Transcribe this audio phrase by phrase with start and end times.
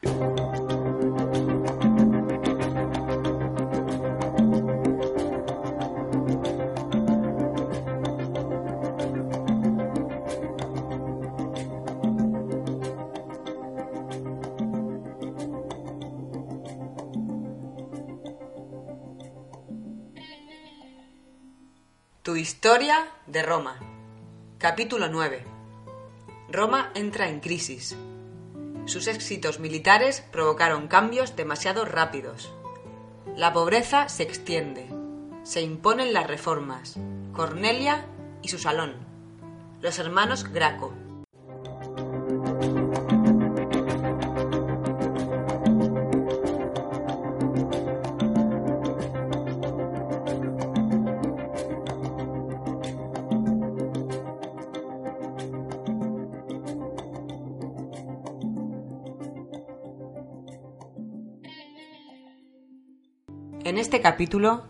[0.00, 0.06] Tu
[22.36, 23.80] historia de Roma.
[24.58, 25.42] Capítulo 9.
[26.50, 27.96] Roma entra en crisis.
[28.88, 32.54] Sus éxitos militares provocaron cambios demasiado rápidos.
[33.36, 34.88] La pobreza se extiende.
[35.42, 36.96] Se imponen las reformas.
[37.34, 38.06] Cornelia
[38.40, 38.94] y su salón.
[39.82, 40.94] Los hermanos Graco.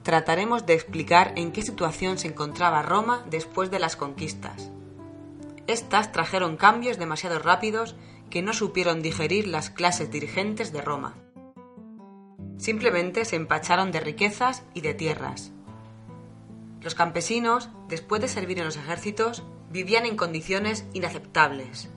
[0.02, 4.70] Trataremos de explicar en qué situación se encontraba Roma después de las conquistas.
[5.66, 7.96] Estas trajeron cambios demasiado rápidos
[8.30, 11.14] que no supieron digerir las clases dirigentes de Roma.
[12.58, 15.52] Simplemente se empacharon de riquezas y de tierras.
[16.80, 21.88] Los campesinos, después de servir en los ejércitos, vivían en condiciones inaceptables,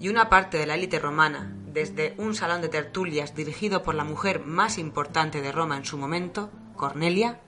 [0.00, 4.04] y una parte de la élite romana, desde un salón de tertulias dirigido por la
[4.04, 7.38] mujer más importante de Roma en su momento, Cornelia,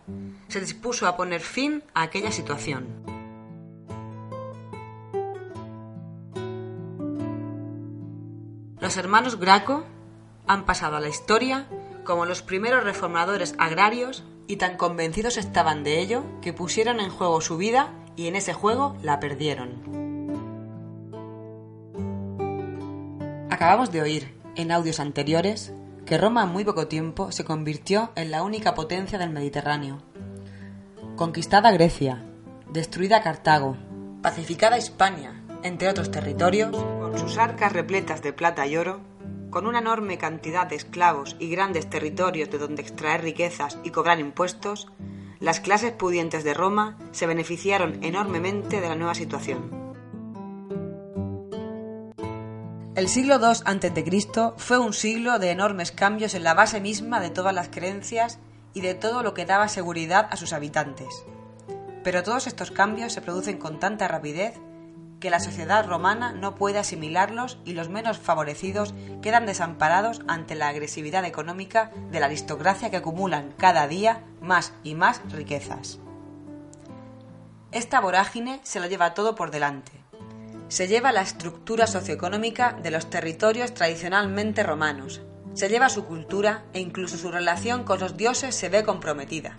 [0.48, 2.86] se dispuso a poner fin a aquella situación.
[8.78, 9.84] Los hermanos Graco
[10.46, 11.66] han pasado a la historia
[12.04, 17.40] como los primeros reformadores agrarios y tan convencidos estaban de ello que pusieron en juego
[17.40, 20.00] su vida y en ese juego la perdieron.
[23.50, 25.72] Acabamos de oír, en audios anteriores,
[26.06, 29.98] que Roma en muy poco tiempo se convirtió en la única potencia del Mediterráneo.
[31.16, 32.24] Conquistada Grecia,
[32.70, 33.76] destruida Cartago,
[34.22, 39.00] pacificada Hispania, entre otros territorios, con sus arcas repletas de plata y oro,
[39.50, 44.20] con una enorme cantidad de esclavos y grandes territorios de donde extraer riquezas y cobrar
[44.20, 44.88] impuestos,
[45.40, 49.89] las clases pudientes de Roma se beneficiaron enormemente de la nueva situación.
[52.96, 54.52] El siglo II a.C.
[54.56, 58.40] fue un siglo de enormes cambios en la base misma de todas las creencias
[58.74, 61.24] y de todo lo que daba seguridad a sus habitantes.
[62.02, 64.54] Pero todos estos cambios se producen con tanta rapidez
[65.20, 70.66] que la sociedad romana no puede asimilarlos y los menos favorecidos quedan desamparados ante la
[70.66, 76.00] agresividad económica de la aristocracia que acumulan cada día más y más riquezas.
[77.70, 79.99] Esta vorágine se lo lleva todo por delante.
[80.70, 85.20] Se lleva la estructura socioeconómica de los territorios tradicionalmente romanos,
[85.52, 89.56] se lleva su cultura e incluso su relación con los dioses se ve comprometida.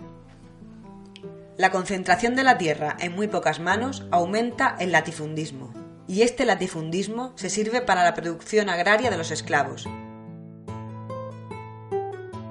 [1.58, 5.74] La concentración de la tierra en muy pocas manos aumenta el latifundismo,
[6.08, 9.86] y este latifundismo se sirve para la producción agraria de los esclavos.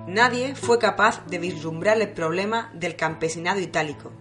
[0.06, 4.12] Nadie fue capaz de vislumbrar el problema del campesinado itálico,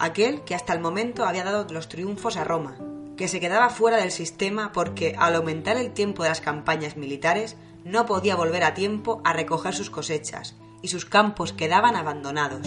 [0.00, 2.76] aquel que hasta el momento había dado los triunfos a Roma,
[3.18, 7.56] que se quedaba fuera del sistema porque al aumentar el tiempo de las campañas militares
[7.84, 12.66] no podía volver a tiempo a recoger sus cosechas y sus campos quedaban abandonados.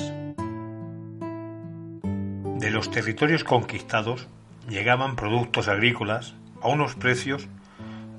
[2.60, 4.28] De los territorios conquistados
[4.68, 7.48] llegaban productos agrícolas a unos precios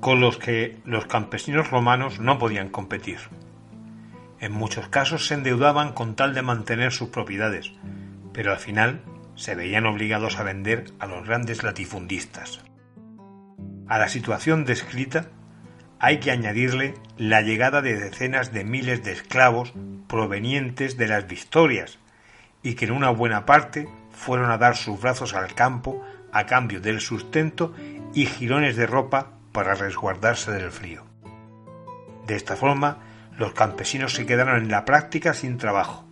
[0.01, 3.19] con los que los campesinos romanos no podían competir.
[4.39, 7.71] En muchos casos se endeudaban con tal de mantener sus propiedades,
[8.33, 9.01] pero al final
[9.35, 12.61] se veían obligados a vender a los grandes latifundistas.
[13.87, 15.27] A la situación descrita
[15.99, 19.73] hay que añadirle la llegada de decenas de miles de esclavos
[20.07, 21.99] provenientes de las Victorias
[22.61, 26.81] y que en una buena parte fueron a dar sus brazos al campo a cambio
[26.81, 27.73] del sustento
[28.13, 31.05] y jirones de ropa para resguardarse del frío.
[32.27, 32.97] De esta forma,
[33.37, 36.05] los campesinos se quedaron en la práctica sin trabajo.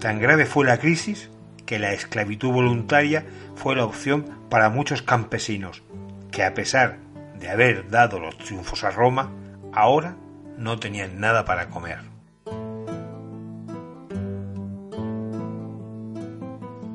[0.00, 1.30] Tan grave fue la crisis
[1.70, 3.24] que la esclavitud voluntaria
[3.54, 5.84] fue la opción para muchos campesinos,
[6.32, 6.98] que a pesar
[7.38, 9.30] de haber dado los triunfos a Roma,
[9.72, 10.16] ahora
[10.58, 12.00] no tenían nada para comer.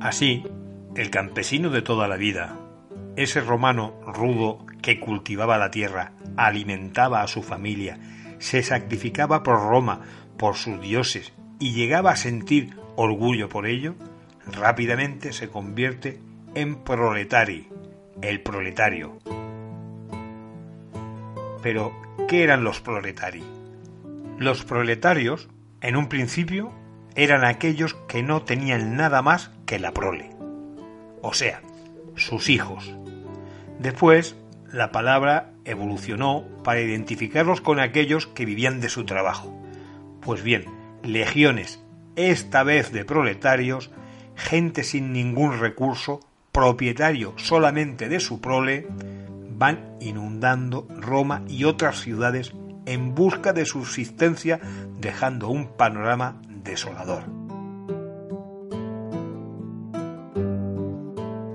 [0.02, 0.44] Así,
[0.98, 2.58] el campesino de toda la vida,
[3.16, 7.98] ese romano rudo que cultivaba la tierra, alimentaba a su familia,
[8.40, 10.02] se sacrificaba por Roma,
[10.36, 11.32] por sus dioses
[11.62, 13.96] y llegaba a sentir orgullo por ello,
[14.48, 16.20] rápidamente se convierte
[16.54, 17.68] en proletari,
[18.22, 19.20] el proletario.
[21.62, 21.94] Pero,
[22.28, 23.44] ¿qué eran los proletari?
[24.38, 25.50] Los proletarios,
[25.82, 26.72] en un principio,
[27.16, 30.32] eran aquellos que no tenían nada más que la prole,
[31.22, 31.62] o sea,
[32.16, 32.94] sus hijos.
[33.80, 34.36] Después,
[34.72, 39.58] la palabra evolucionó para identificarlos con aquellos que vivían de su trabajo.
[40.22, 40.66] Pues bien,
[41.04, 41.82] legiones,
[42.16, 43.92] esta vez de proletarios,
[44.36, 46.20] gente sin ningún recurso,
[46.52, 48.88] propietario solamente de su prole,
[49.58, 52.54] van inundando Roma y otras ciudades
[52.86, 54.60] en busca de subsistencia,
[55.00, 57.24] dejando un panorama desolador.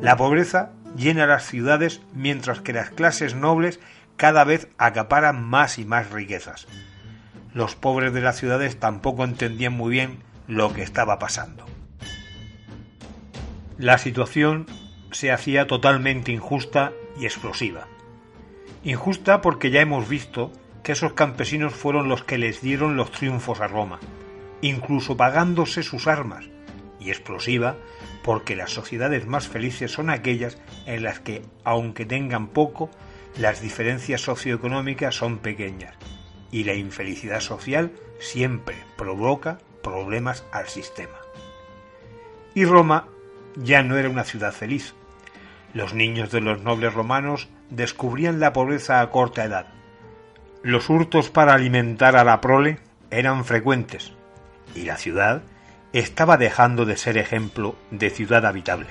[0.00, 3.80] La pobreza llena las ciudades mientras que las clases nobles
[4.16, 6.66] cada vez acaparan más y más riquezas.
[7.54, 11.69] Los pobres de las ciudades tampoco entendían muy bien lo que estaba pasando.
[13.80, 14.66] La situación
[15.10, 17.88] se hacía totalmente injusta y explosiva.
[18.84, 23.62] Injusta porque ya hemos visto que esos campesinos fueron los que les dieron los triunfos
[23.62, 23.98] a Roma,
[24.60, 26.44] incluso pagándose sus armas,
[27.00, 27.76] y explosiva
[28.22, 32.90] porque las sociedades más felices son aquellas en las que, aunque tengan poco,
[33.38, 35.96] las diferencias socioeconómicas son pequeñas,
[36.52, 41.16] y la infelicidad social siempre provoca problemas al sistema.
[42.54, 43.08] Y Roma
[43.56, 44.94] ya no era una ciudad feliz.
[45.72, 49.66] Los niños de los nobles romanos descubrían la pobreza a corta edad.
[50.62, 52.78] Los hurtos para alimentar a la prole
[53.10, 54.12] eran frecuentes,
[54.74, 55.42] y la ciudad
[55.92, 58.88] estaba dejando de ser ejemplo de ciudad habitable.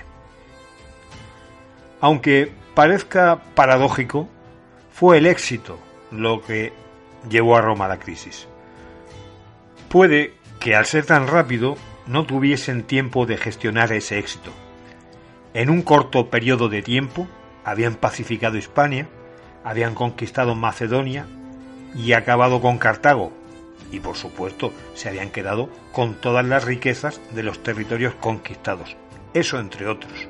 [2.01, 4.29] Aunque parezca paradójico,
[4.91, 5.79] fue el éxito
[6.11, 6.73] lo que
[7.29, 8.47] llevó a Roma a la crisis.
[9.89, 11.77] Puede que al ser tan rápido
[12.09, 14.51] no tuviesen tiempo de gestionar ese éxito.
[15.53, 17.27] En un corto periodo de tiempo
[17.63, 19.07] habían pacificado Hispania,
[19.63, 21.27] habían conquistado Macedonia
[21.95, 23.31] y acabado con Cartago,
[23.91, 28.97] y por supuesto se habían quedado con todas las riquezas de los territorios conquistados,
[29.35, 30.27] eso entre otros.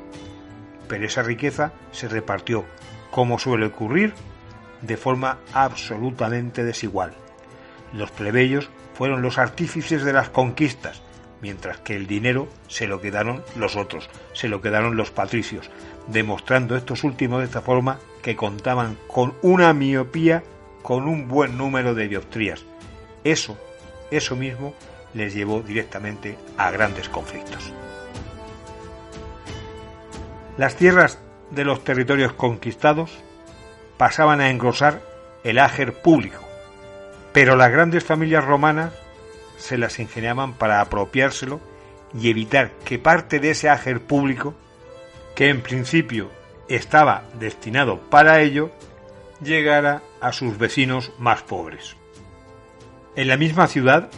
[0.89, 2.65] Pero esa riqueza se repartió,
[3.09, 4.13] como suele ocurrir,
[4.81, 7.13] de forma absolutamente desigual.
[7.93, 11.01] Los plebeyos fueron los artífices de las conquistas,
[11.41, 15.69] mientras que el dinero se lo quedaron los otros, se lo quedaron los patricios,
[16.07, 20.43] demostrando estos últimos de esta forma que contaban con una miopía
[20.81, 22.63] con un buen número de dioptrías,
[23.23, 23.57] eso,
[24.11, 24.73] eso mismo
[25.13, 27.73] les llevó directamente a grandes conflictos.
[30.57, 31.19] Las tierras
[31.51, 33.11] de los territorios conquistados
[33.97, 35.01] pasaban a engrosar
[35.43, 36.39] el áger público,
[37.33, 38.93] pero las grandes familias romanas
[39.59, 41.59] se las ingeniaban para apropiárselo
[42.13, 44.55] y evitar que parte de ese áger público,
[45.35, 46.31] que en principio
[46.67, 48.71] estaba destinado para ello,
[49.41, 51.95] llegara a sus vecinos más pobres.
[53.15, 54.09] En la misma ciudad,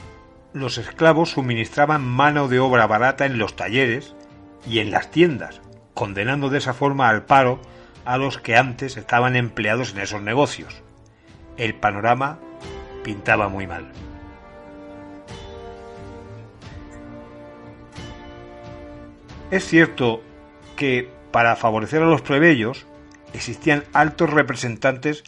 [0.54, 4.16] los esclavos suministraban mano de obra barata en los talleres
[4.68, 5.62] y en las tiendas,
[5.94, 7.60] condenando de esa forma al paro
[8.06, 10.84] a los que antes estaban empleados en esos negocios.
[11.58, 12.40] El panorama
[13.04, 13.92] pintaba muy mal.
[19.52, 20.24] Es cierto
[20.76, 22.88] que para favorecer a los plebeyos
[23.34, 25.24] existían altos representantes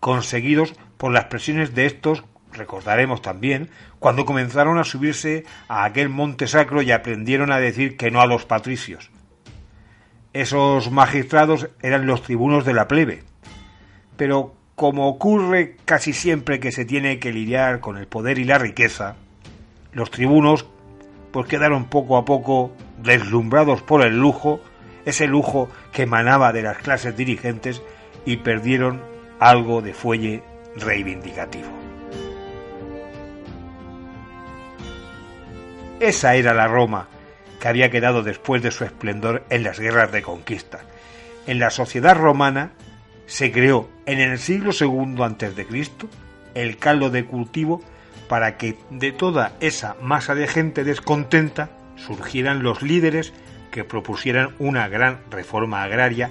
[0.00, 6.46] conseguidos por las presiones de estos recordaremos también, cuando comenzaron a subirse a aquel monte
[6.46, 9.10] sacro y aprendieron a decir que no a los patricios.
[10.32, 13.24] Esos magistrados eran los tribunos de la plebe.
[14.16, 18.58] Pero como ocurre casi siempre que se tiene que lidiar con el poder y la
[18.58, 19.16] riqueza,
[19.92, 20.66] los tribunos
[21.32, 22.72] pues quedaron poco a poco
[23.02, 24.60] deslumbrados por el lujo,
[25.04, 27.82] ese lujo que emanaba de las clases dirigentes
[28.24, 29.00] y perdieron
[29.38, 30.42] algo de fuelle
[30.76, 31.68] reivindicativo.
[36.00, 37.08] Esa era la Roma
[37.60, 40.80] que había quedado después de su esplendor en las guerras de conquista.
[41.46, 42.72] En la sociedad romana
[43.26, 45.66] se creó en el siglo II a.C.
[46.54, 47.82] el caldo de cultivo
[48.28, 53.32] para que de toda esa masa de gente descontenta surgieran los líderes
[53.70, 56.30] que propusieran una gran reforma agraria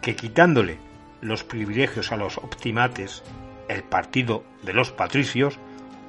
[0.00, 0.78] que quitándole
[1.20, 3.22] los privilegios a los optimates,
[3.68, 5.58] el partido de los patricios,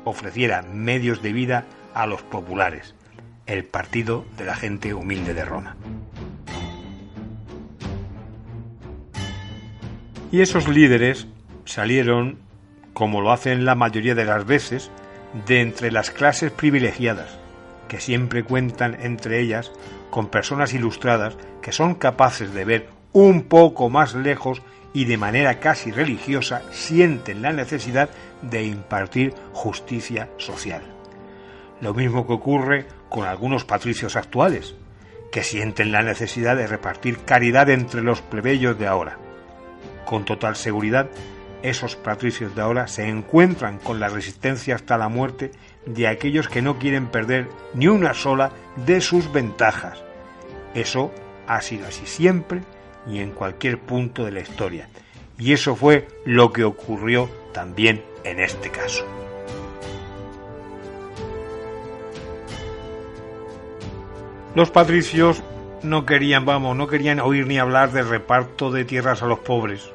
[0.06, 2.96] ofreciera medios de vida a los populares,
[3.46, 5.76] el partido de la gente humilde de Roma.
[10.32, 11.28] Y esos líderes
[11.66, 12.40] salieron,
[12.94, 14.90] como lo hacen la mayoría de las veces,
[15.46, 17.41] de entre las clases privilegiadas,
[17.92, 19.70] que siempre cuentan entre ellas
[20.12, 24.62] con personas ilustradas que son capaces de ver un poco más lejos
[24.94, 28.10] y de manera casi religiosa sienten la necesidad
[28.44, 30.84] de impartir justicia social.
[31.82, 34.74] Lo mismo que ocurre con algunos patricios actuales,
[35.30, 39.18] que sienten la necesidad de repartir caridad entre los plebeyos de ahora.
[40.06, 41.10] Con total seguridad,
[41.62, 45.52] esos patricios de ahora se encuentran con la resistencia hasta la muerte
[45.86, 48.52] de aquellos que no quieren perder ni una sola
[48.86, 50.04] de sus ventajas.
[50.74, 51.12] Eso
[51.48, 52.62] ha sido así siempre
[53.08, 54.88] y en cualquier punto de la historia.
[55.38, 59.06] Y eso fue lo que ocurrió también en este caso.
[64.54, 65.42] Los patricios
[65.82, 69.90] no querían, vamos, no querían oír ni hablar del reparto de tierras a los pobres.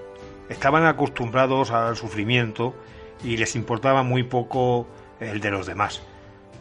[0.49, 2.75] Estaban acostumbrados al sufrimiento
[3.23, 4.87] y les importaba muy poco
[5.21, 6.03] el de los demás.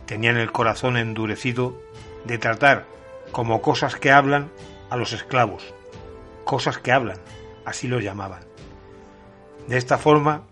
[0.06, 1.82] Tenían el corazón endurecido
[2.26, 2.86] de tratar
[3.32, 4.50] como cosas que hablan
[4.90, 5.74] a los esclavos,
[6.44, 7.18] cosas que hablan,
[7.66, 8.44] así lo llamaban.
[9.68, 10.44] De esta forma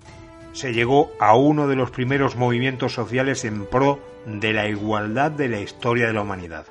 [0.53, 5.49] se llegó a uno de los primeros movimientos sociales en pro de la igualdad de
[5.49, 6.65] la historia de la humanidad.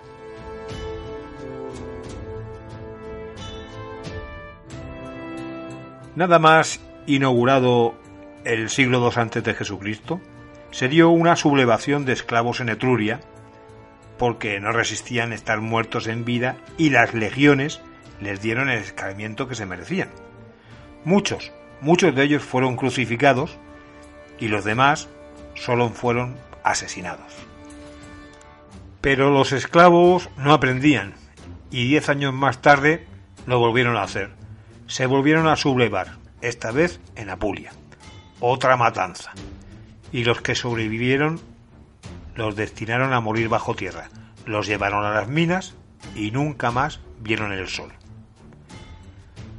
[6.15, 7.95] Nada más inaugurado
[8.45, 10.21] el siglo II Jesucristo,
[10.73, 13.21] se dio una sublevación de esclavos en Etruria,
[14.19, 17.81] porque no resistían estar muertos en vida y las legiones
[18.21, 20.09] les dieron el escarmiento que se merecían.
[21.05, 23.59] Muchos, muchos de ellos fueron crucificados
[24.39, 25.09] y los demás
[25.55, 27.33] solo fueron asesinados.
[29.01, 31.15] Pero los esclavos no aprendían
[31.71, 33.07] y diez años más tarde
[33.47, 34.31] lo volvieron a hacer.
[34.87, 37.73] Se volvieron a sublevar, esta vez en Apulia.
[38.41, 39.33] Otra matanza.
[40.13, 41.41] Y los que sobrevivieron
[42.35, 44.09] los destinaron a morir bajo tierra.
[44.47, 45.75] Los llevaron a las minas
[46.15, 47.93] y nunca más vieron el sol.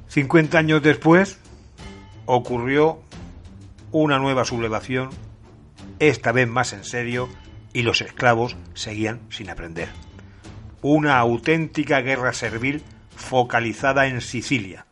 [0.10, 1.40] 50 años después
[2.26, 3.02] ocurrió
[3.92, 5.10] una nueva sublevación,
[6.00, 7.30] esta vez más en serio,
[7.74, 9.90] y los esclavos seguían sin aprender.
[10.82, 12.84] Una auténtica guerra servil
[13.16, 14.86] focalizada en Sicilia.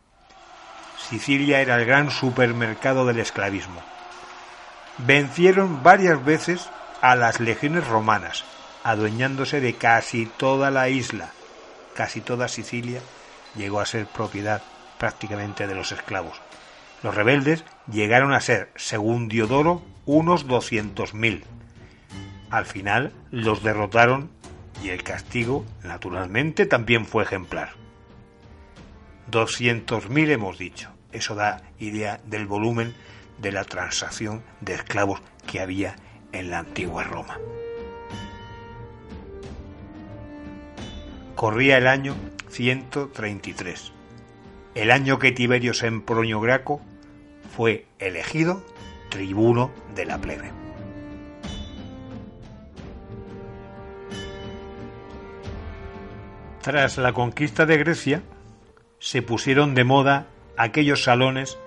[0.98, 3.91] Sicilia era el gran supermercado del esclavismo.
[4.98, 6.68] Vencieron varias veces
[7.00, 8.44] a las legiones romanas,
[8.84, 11.30] adueñándose de casi toda la isla.
[11.94, 13.00] Casi toda Sicilia
[13.56, 14.62] llegó a ser propiedad
[14.98, 16.40] prácticamente de los esclavos.
[17.02, 21.42] Los rebeldes llegaron a ser, según Diodoro, unos 200.000.
[22.50, 24.30] Al final los derrotaron
[24.84, 27.70] y el castigo, naturalmente, también fue ejemplar.
[29.30, 30.90] 200.000 hemos dicho.
[31.10, 32.94] Eso da idea del volumen
[33.42, 35.96] de la transacción de esclavos que había
[36.32, 37.38] en la antigua Roma.
[41.34, 42.14] Corría el año
[42.48, 43.92] 133
[44.74, 46.80] el año que Tiberio Sempronio Graco
[47.54, 48.64] fue elegido
[49.10, 50.50] tribuno de la plebe.
[56.62, 58.22] Tras la conquista de Grecia,
[58.98, 61.58] se pusieron de moda aquellos salones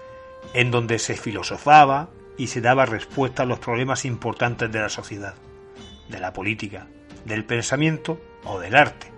[0.53, 5.35] en donde se filosofaba y se daba respuesta a los problemas importantes de la sociedad,
[6.09, 6.87] de la política,
[7.25, 9.11] del pensamiento o del arte.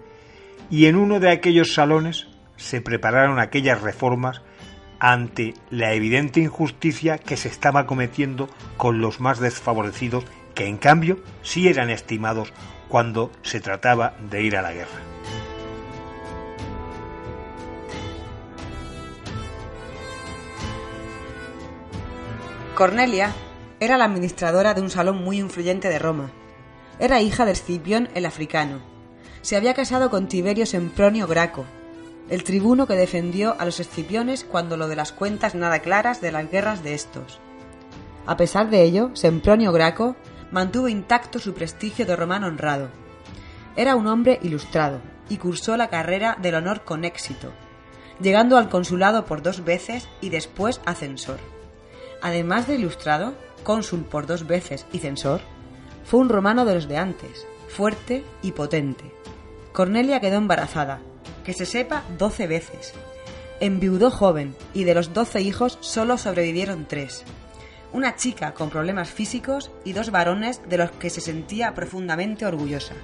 [0.70, 4.42] Y en uno de aquellos salones se prepararon aquellas reformas
[5.00, 11.20] ante la evidente injusticia que se estaba cometiendo con los más desfavorecidos, que en cambio
[11.44, 12.52] sí eran estimados
[12.88, 15.17] cuando se trataba de ir a la guerra.
[22.78, 23.34] Cornelia
[23.80, 26.30] era la administradora de un salón muy influyente de Roma.
[27.00, 28.82] Era hija de Escipión el africano.
[29.42, 31.66] Se había casado con Tiberio Sempronio Graco,
[32.30, 36.32] el tribuno que defendió a los escipiones cuando lo de las cuentas nada claras de
[36.32, 37.40] las guerras de estos.
[38.28, 40.16] A pesar de ello, Sempronio Graco
[40.52, 42.90] mantuvo intacto su prestigio de romano honrado.
[43.76, 47.54] Era un hombre ilustrado y cursó la carrera del honor con éxito,
[48.22, 51.40] llegando al consulado por dos veces y después a censor.
[52.22, 55.42] Además de ilustrado, cónsul por dos veces y censor,
[56.04, 59.12] fue un romano de los de antes, fuerte y potente.
[59.74, 61.00] Cornelia quedó embarazada
[61.48, 62.94] que se sepa, doce veces.
[63.62, 67.24] Enviudó joven y de los doce hijos solo sobrevivieron tres.
[67.94, 72.96] una chica con problemas físicos y dos varones de los que se sentía profundamente orgullosa.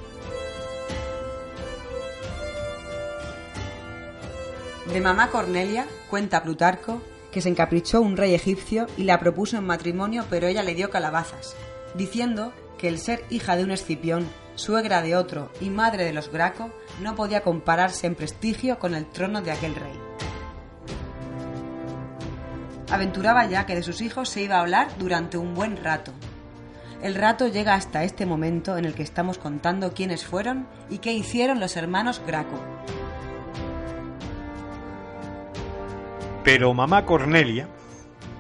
[4.92, 7.02] De mamá Cornelia cuenta Plutarco
[7.34, 10.90] que se encaprichó un rey egipcio y la propuso en matrimonio, pero ella le dio
[10.92, 11.56] calabazas,
[11.96, 16.32] diciendo que el ser hija de un escipión, suegra de otro y madre de los
[16.32, 16.70] Graco
[17.02, 20.00] no podía compararse en prestigio con el trono de aquel rey.
[22.92, 26.14] Aventuraba ya que de sus hijos se iba a hablar durante un buen rato.
[27.02, 31.12] El rato llega hasta este momento en el que estamos contando quiénes fueron y qué
[31.14, 32.60] hicieron los hermanos Graco.
[36.44, 37.68] Pero mamá Cornelia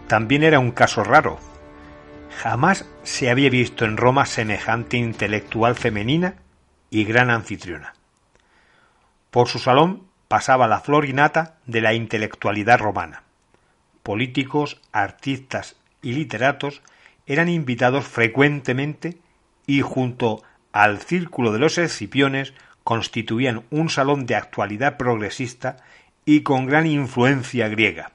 [0.08, 1.40] también era un caso raro.
[2.42, 6.36] Jamás se había visto en Roma semejante intelectual femenina
[6.90, 7.94] y gran anfitriona.
[9.32, 13.24] Por su salón pasaba la flor innata de la intelectualidad romana.
[14.04, 16.82] Políticos, artistas y literatos
[17.26, 19.18] eran invitados frecuentemente
[19.66, 20.44] y junto
[20.74, 25.78] al círculo de los escipiones constituían un salón de actualidad progresista
[26.26, 28.12] y con gran influencia griega.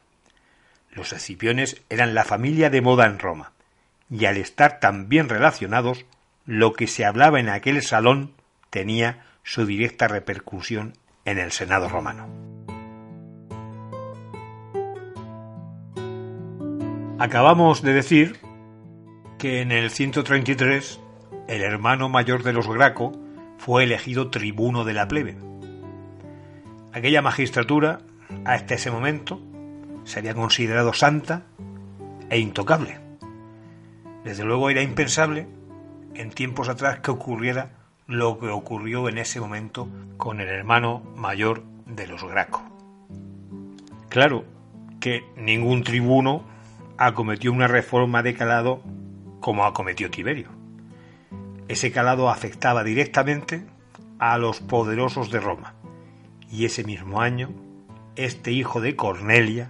[0.92, 3.52] Los escipiones eran la familia de moda en Roma,
[4.10, 6.06] y al estar tan bien relacionados,
[6.46, 8.32] lo que se hablaba en aquel salón
[8.70, 12.28] tenía su directa repercusión en el Senado romano.
[17.18, 18.38] Acabamos de decir
[19.38, 21.00] que en el 133
[21.48, 23.12] el hermano mayor de los Graco
[23.58, 25.36] fue elegido tribuno de la plebe,
[26.92, 28.00] Aquella magistratura,
[28.44, 29.40] hasta ese momento,
[30.04, 31.42] se había considerado santa
[32.30, 32.98] e intocable.
[34.24, 35.46] Desde luego era impensable
[36.14, 37.72] en tiempos atrás que ocurriera
[38.06, 42.62] lo que ocurrió en ese momento con el hermano mayor de los Graco.
[44.08, 44.44] Claro
[44.98, 46.42] que ningún tribuno
[46.96, 48.82] acometió una reforma de calado
[49.40, 50.48] como acometió Tiberio.
[51.68, 53.62] Ese calado afectaba directamente
[54.18, 55.74] a los poderosos de Roma
[56.50, 57.50] y ese mismo año
[58.16, 59.68] este hijo de Cornelia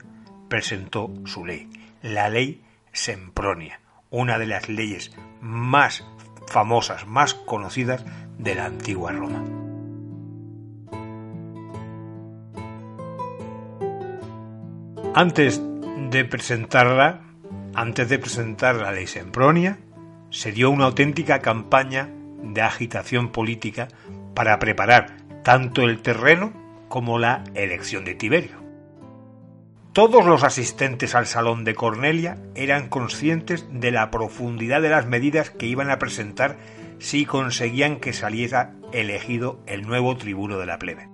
[0.48, 1.68] presentó su ley,
[2.02, 2.62] la ley
[2.92, 6.04] Sempronia, una de las leyes más
[6.46, 8.04] famosas, más conocidas
[8.38, 9.44] de la antigua Roma.
[15.14, 15.60] Antes
[16.10, 17.20] de presentarla,
[17.74, 19.78] antes de presentar la ley Sempronia,
[20.30, 22.08] se dio una auténtica campaña
[22.42, 23.88] de agitación política
[24.34, 28.68] para preparar tanto el terreno como la elección de Tiberio.
[29.92, 35.50] Todos los asistentes al salón de Cornelia eran conscientes de la profundidad de las medidas
[35.50, 36.56] que iban a presentar
[36.98, 41.08] si conseguían que saliera elegido el nuevo tribuno de la plebe.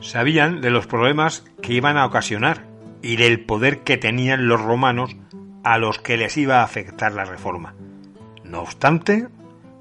[0.00, 2.66] Sabían de los problemas que iban a ocasionar
[3.02, 5.16] y del poder que tenían los romanos
[5.64, 7.74] a los que les iba a afectar la reforma.
[8.44, 9.28] No obstante,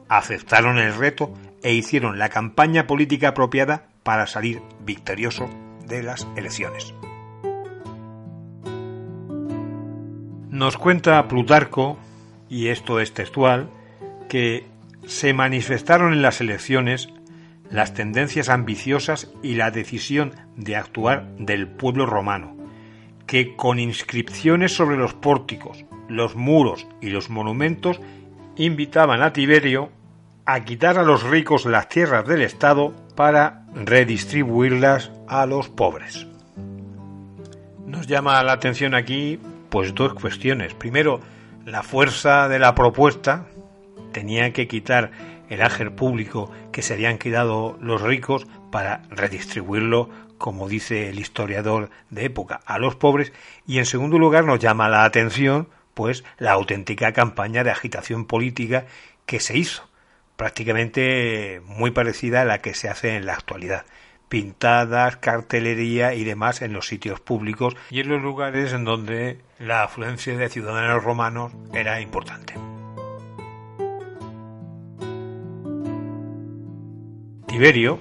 [0.07, 5.49] aceptaron el reto e hicieron la campaña política apropiada para salir victorioso
[5.85, 6.93] de las elecciones.
[10.49, 11.97] Nos cuenta Plutarco,
[12.49, 13.69] y esto es textual,
[14.27, 14.67] que
[15.05, 17.09] se manifestaron en las elecciones
[17.69, 22.57] las tendencias ambiciosas y la decisión de actuar del pueblo romano,
[23.27, 28.01] que con inscripciones sobre los pórticos, los muros y los monumentos
[28.55, 29.91] invitaban a Tiberio
[30.45, 36.27] a quitar a los ricos las tierras del Estado para redistribuirlas a los pobres.
[37.85, 40.73] Nos llama la atención aquí pues dos cuestiones.
[40.73, 41.21] Primero,
[41.65, 43.45] la fuerza de la propuesta
[44.11, 45.11] tenía que quitar
[45.49, 51.89] el áger público que se habían quedado los ricos para redistribuirlo, como dice el historiador
[52.09, 53.33] de época, a los pobres.
[53.67, 58.85] Y en segundo lugar nos llama la atención pues la auténtica campaña de agitación política
[59.25, 59.88] que se hizo
[60.39, 63.85] prácticamente muy parecida a la que se hace en la actualidad.
[64.29, 69.83] Pintadas, cartelería y demás en los sitios públicos y en los lugares en donde la
[69.83, 72.53] afluencia de ciudadanos romanos era importante.
[77.47, 77.99] Tiberio,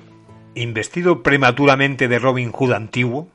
[0.54, 3.28] investido prematuramente de Robin Hood antiguo,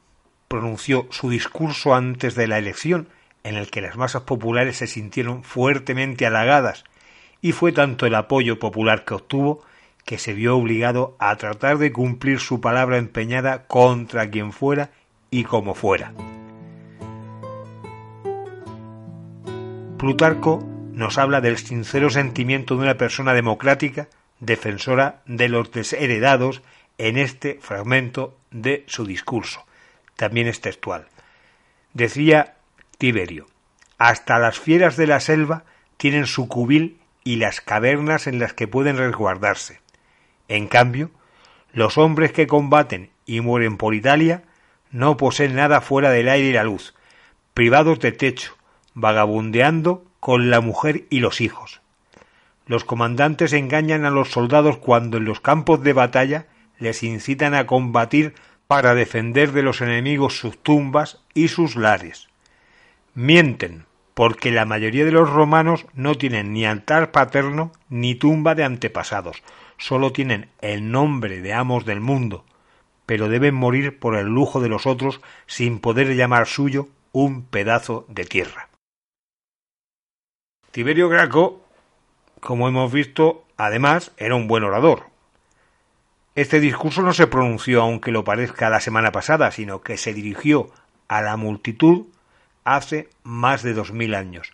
[0.47, 3.09] pronunció su discurso antes de la elección,
[3.43, 6.85] en el que las masas populares se sintieron fuertemente halagadas
[7.43, 9.63] y fue tanto el apoyo popular que obtuvo
[10.05, 14.91] que se vio obligado a tratar de cumplir su palabra empeñada contra quien fuera
[15.29, 16.13] y como fuera.
[19.97, 24.07] Plutarco nos habla del sincero sentimiento de una persona democrática,
[24.39, 26.61] defensora de los desheredados,
[26.97, 29.65] en este fragmento de su discurso.
[30.15, 31.07] También es textual.
[31.93, 32.55] Decía
[32.97, 33.47] Tiberio,
[33.97, 35.63] Hasta las fieras de la selva
[35.97, 39.79] tienen su cubil y las cavernas en las que pueden resguardarse.
[40.47, 41.11] En cambio,
[41.71, 44.43] los hombres que combaten y mueren por Italia
[44.91, 46.93] no poseen nada fuera del aire y la luz,
[47.53, 48.55] privados de techo,
[48.93, 51.81] vagabundeando con la mujer y los hijos.
[52.65, 56.45] Los comandantes engañan a los soldados cuando en los campos de batalla
[56.79, 58.35] les incitan a combatir
[58.67, 62.29] para defender de los enemigos sus tumbas y sus lares.
[63.13, 68.63] Mienten, porque la mayoría de los romanos no tienen ni altar paterno ni tumba de
[68.63, 69.43] antepasados,
[69.77, 72.45] solo tienen el nombre de amos del mundo,
[73.05, 78.05] pero deben morir por el lujo de los otros sin poder llamar suyo un pedazo
[78.07, 78.69] de tierra.
[80.71, 81.61] Tiberio Graco,
[82.39, 85.07] como hemos visto, además era un buen orador.
[86.35, 90.71] Este discurso no se pronunció aunque lo parezca la semana pasada, sino que se dirigió
[91.07, 92.07] a la multitud
[92.63, 94.51] hace más de dos mil años,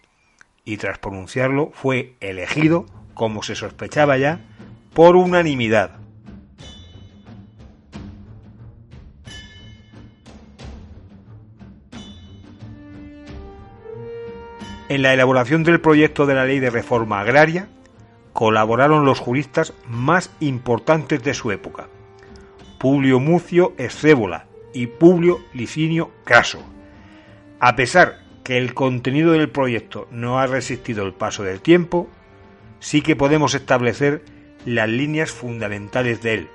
[0.65, 4.41] y tras pronunciarlo fue elegido, como se sospechaba ya,
[4.93, 5.99] por unanimidad.
[14.89, 17.67] En la elaboración del proyecto de la ley de reforma agraria
[18.33, 21.87] colaboraron los juristas más importantes de su época,
[22.79, 26.63] Publio Mucio Escébola y Publio Licinio Craso.
[27.59, 32.09] A pesar que el contenido del proyecto no ha resistido el paso del tiempo,
[32.79, 34.23] sí que podemos establecer
[34.65, 36.47] las líneas fundamentales de él,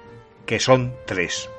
[0.47, 1.51] que son tres.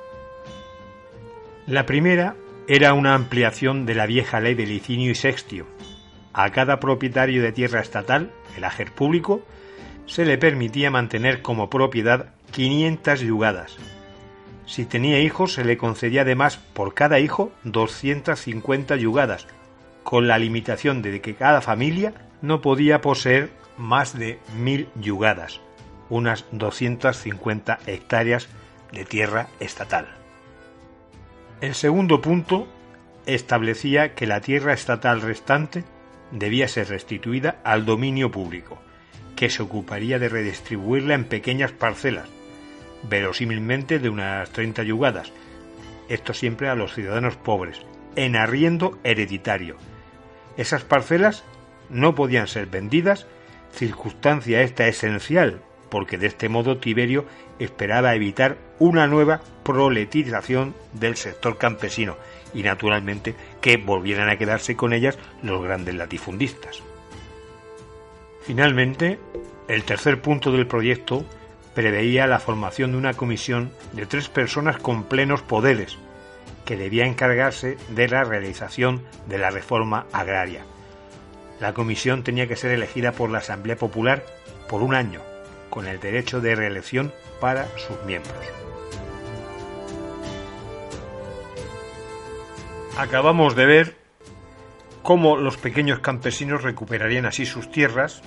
[1.68, 2.36] La primera
[2.68, 5.68] era una ampliación de la vieja ley de Licinio y Sextio,
[6.34, 9.42] a cada propietario de tierra estatal, el ajer público,
[10.06, 13.78] se le permitía mantener como propiedad 500 yugadas.
[14.66, 19.48] Si tenía hijos, se le concedía además por cada hijo 250 yugadas,
[20.04, 25.62] con la limitación de que cada familia no podía poseer más de mil yugadas,
[26.10, 28.48] unas 250 hectáreas
[28.92, 30.08] de tierra estatal.
[31.62, 32.68] El segundo punto
[33.26, 35.84] establecía que la tierra estatal restante
[36.32, 38.78] debía ser restituida al dominio público,
[39.36, 42.30] que se ocuparía de redistribuirla en pequeñas parcelas,
[43.10, 45.32] verosímilmente de unas 30 yugadas,
[46.10, 47.82] esto siempre a los ciudadanos pobres,
[48.16, 49.78] en arriendo hereditario.
[50.58, 51.44] Esas parcelas
[51.90, 53.28] no podían ser vendidas,
[53.72, 57.26] circunstancia esta esencial, porque de este modo Tiberio
[57.60, 62.18] esperaba evitar una nueva proletización del sector campesino
[62.54, 66.82] y naturalmente que volvieran a quedarse con ellas los grandes latifundistas.
[68.42, 69.20] Finalmente,
[69.68, 71.26] el tercer punto del proyecto
[71.76, 75.98] preveía la formación de una comisión de tres personas con plenos poderes,
[76.64, 80.64] que debía encargarse de la realización de la reforma agraria.
[81.60, 84.26] La comisión tenía que ser elegida por la Asamblea Popular
[84.70, 85.22] por un año,
[85.70, 88.36] con el derecho de reelección para sus miembros.
[92.98, 93.96] Acabamos de ver
[95.04, 98.22] cómo los pequeños campesinos recuperarían así sus tierras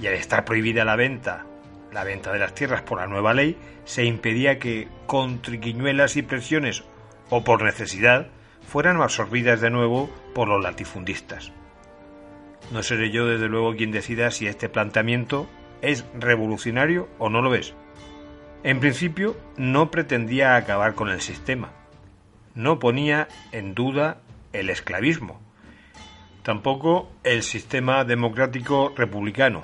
[0.00, 1.44] y al estar prohibida la venta,
[1.92, 6.22] la venta de las tierras por la nueva ley, se impedía que con triquiñuelas y
[6.22, 6.84] presiones
[7.30, 8.28] o por necesidad
[8.66, 11.52] fueran absorbidas de nuevo por los latifundistas.
[12.70, 15.48] No seré yo desde luego quien decida si este planteamiento
[15.82, 17.74] es revolucionario o no lo es.
[18.62, 21.72] En principio no pretendía acabar con el sistema,
[22.54, 24.18] no ponía en duda
[24.52, 25.40] el esclavismo,
[26.42, 29.62] tampoco el sistema democrático republicano.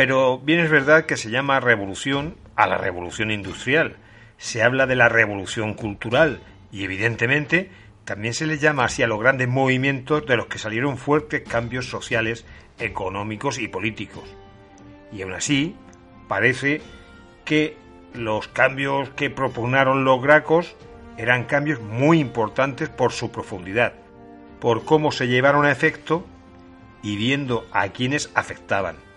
[0.00, 3.96] Pero bien es verdad que se llama revolución a la revolución industrial,
[4.38, 6.40] se habla de la revolución cultural
[6.72, 7.70] y evidentemente
[8.06, 11.90] también se le llama así a los grandes movimientos de los que salieron fuertes cambios
[11.90, 12.46] sociales,
[12.78, 14.24] económicos y políticos.
[15.12, 15.76] Y aún así,
[16.28, 16.80] parece
[17.44, 17.76] que
[18.14, 20.76] los cambios que propugnaron los gracos
[21.18, 23.92] eran cambios muy importantes por su profundidad,
[24.60, 26.24] por cómo se llevaron a efecto
[27.02, 29.09] y viendo a quienes afectaban.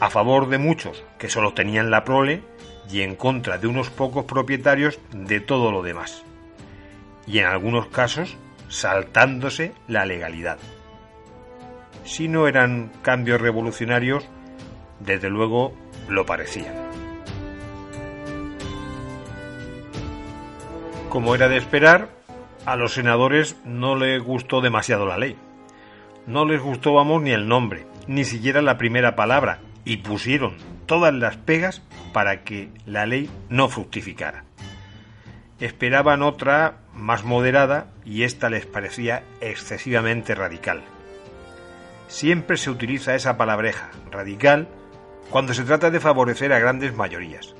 [0.00, 2.42] A favor de muchos que solo tenían la prole
[2.90, 6.24] y en contra de unos pocos propietarios de todo lo demás.
[7.26, 10.58] Y en algunos casos saltándose la legalidad.
[12.04, 14.26] Si no eran cambios revolucionarios,
[15.00, 15.74] desde luego
[16.08, 16.74] lo parecían.
[21.10, 22.08] Como era de esperar,
[22.64, 25.36] a los senadores no les gustó demasiado la ley.
[26.26, 31.14] No les gustó, vamos, ni el nombre, ni siquiera la primera palabra, y pusieron todas
[31.14, 34.44] las pegas para que la ley no fructificara.
[35.58, 40.82] Esperaban otra más moderada y esta les parecía excesivamente radical.
[42.08, 44.66] siempre se utiliza esa palabreja, radical,
[45.30, 47.54] cuando se trata de favorecer a grandes mayorías.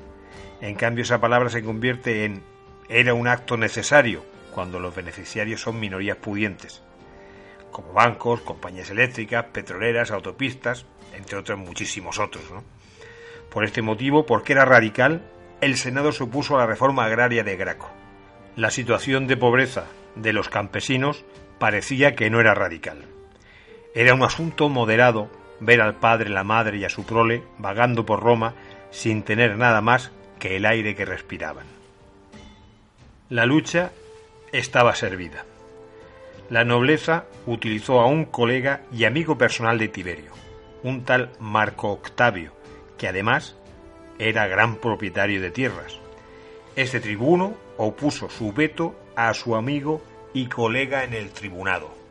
[0.59, 2.43] En cambio, esa palabra se convierte en
[2.89, 6.83] era un acto necesario cuando los beneficiarios son minorías pudientes,
[7.71, 12.43] como bancos, compañías eléctricas, petroleras, autopistas, entre otros muchísimos otros.
[13.49, 15.23] Por este motivo, porque era radical,
[15.61, 17.89] el Senado se opuso a la reforma agraria de Graco.
[18.55, 21.23] La situación de pobreza de los campesinos
[21.59, 23.05] parecía que no era radical.
[23.93, 28.21] Era un asunto moderado ver al padre, la madre y a su prole vagando por
[28.21, 28.55] Roma
[28.89, 31.67] sin tener nada más que el aire que respiraban.
[33.29, 33.91] La lucha
[34.51, 35.45] estaba servida.
[36.49, 40.31] La nobleza utilizó a un colega y amigo personal de Tiberio,
[40.83, 42.53] un tal Marco Octavio,
[42.97, 43.55] que además
[44.19, 45.99] era gran propietario de tierras.
[46.75, 50.01] Este tribuno opuso su veto a su amigo
[50.33, 52.01] y colega en el tribunado,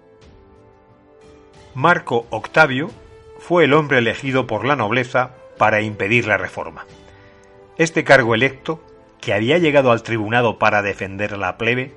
[1.74, 2.90] Marco Octavio
[3.38, 6.84] fue el hombre elegido por la nobleza para impedir la reforma.
[7.78, 8.82] Este cargo electo,
[9.20, 11.94] que había llegado al tribunado para defender a la plebe,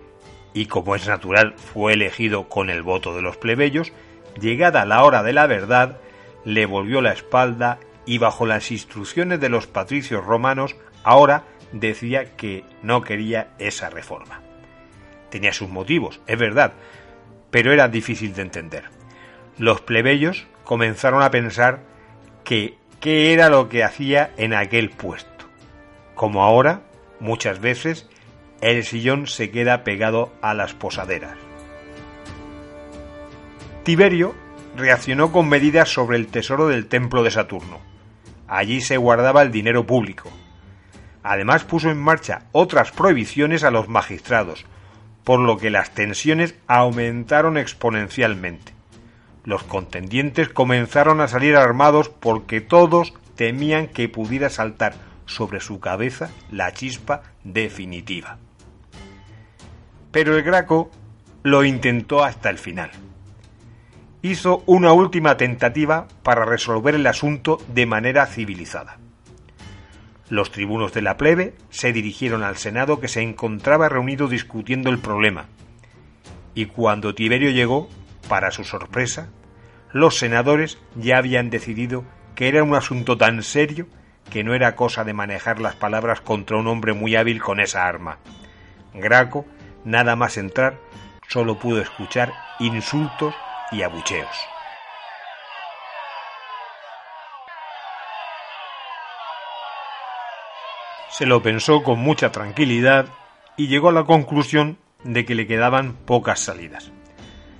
[0.53, 3.91] y como es natural fue elegido con el voto de los plebeyos,
[4.39, 5.97] llegada la hora de la verdad,
[6.45, 12.65] le volvió la espalda y bajo las instrucciones de los patricios romanos, ahora decía que
[12.82, 14.41] no quería esa reforma.
[15.29, 16.73] Tenía sus motivos, es verdad,
[17.49, 19.03] pero era difícil de entender
[19.58, 21.82] los plebeyos comenzaron a pensar
[22.43, 25.45] que qué era lo que hacía en aquel puesto.
[26.15, 26.82] Como ahora,
[27.19, 28.10] muchas veces,
[28.62, 31.38] el sillón se queda pegado a las posaderas.
[33.84, 34.36] Tiberio
[34.75, 37.79] reaccionó con medidas sobre el tesoro del templo de Saturno.
[38.47, 40.29] Allí se guardaba el dinero público.
[41.23, 44.65] Además puso en marcha otras prohibiciones a los magistrados,
[45.23, 48.73] por lo que las tensiones aumentaron exponencialmente
[49.45, 54.93] los contendientes comenzaron a salir armados porque todos temían que pudiera saltar
[55.25, 58.38] sobre su cabeza la chispa definitiva.
[60.12, 60.91] Pero el Graco
[61.43, 62.91] lo intentó hasta el final.
[64.25, 68.97] Hizo una última tentativa para resolver el asunto de manera civilizada.
[70.29, 74.99] Los tribunos de la plebe se dirigieron al Senado que se encontraba reunido discutiendo el
[74.99, 75.47] problema,
[76.55, 77.89] y cuando Tiberio llegó,
[78.29, 79.27] para su sorpresa,
[79.91, 83.88] los senadores ya habían decidido que era un asunto tan serio
[84.29, 87.88] que no era cosa de manejar las palabras contra un hombre muy hábil con esa
[87.89, 88.19] arma.
[88.93, 89.45] Graco,
[89.83, 90.79] nada más entrar,
[91.27, 92.31] solo pudo escuchar
[92.62, 93.36] insultos
[93.73, 94.36] y abucheos.
[101.09, 103.07] Se lo pensó con mucha tranquilidad
[103.55, 106.91] y llegó a la conclusión de que le quedaban pocas salidas.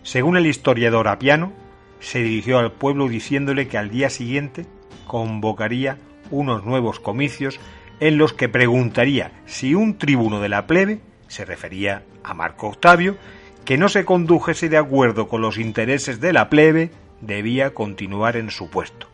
[0.02, 1.54] Según el historiador Apiano,
[2.00, 4.66] se dirigió al pueblo diciéndole que al día siguiente
[5.06, 5.98] convocaría
[6.32, 7.60] unos nuevos comicios
[8.00, 13.18] en los que preguntaría si un tribuno de la plebe, se refería a Marco Octavio,
[13.66, 18.52] que no se condujese de acuerdo con los intereses de la plebe, debía continuar en
[18.52, 19.08] su puesto.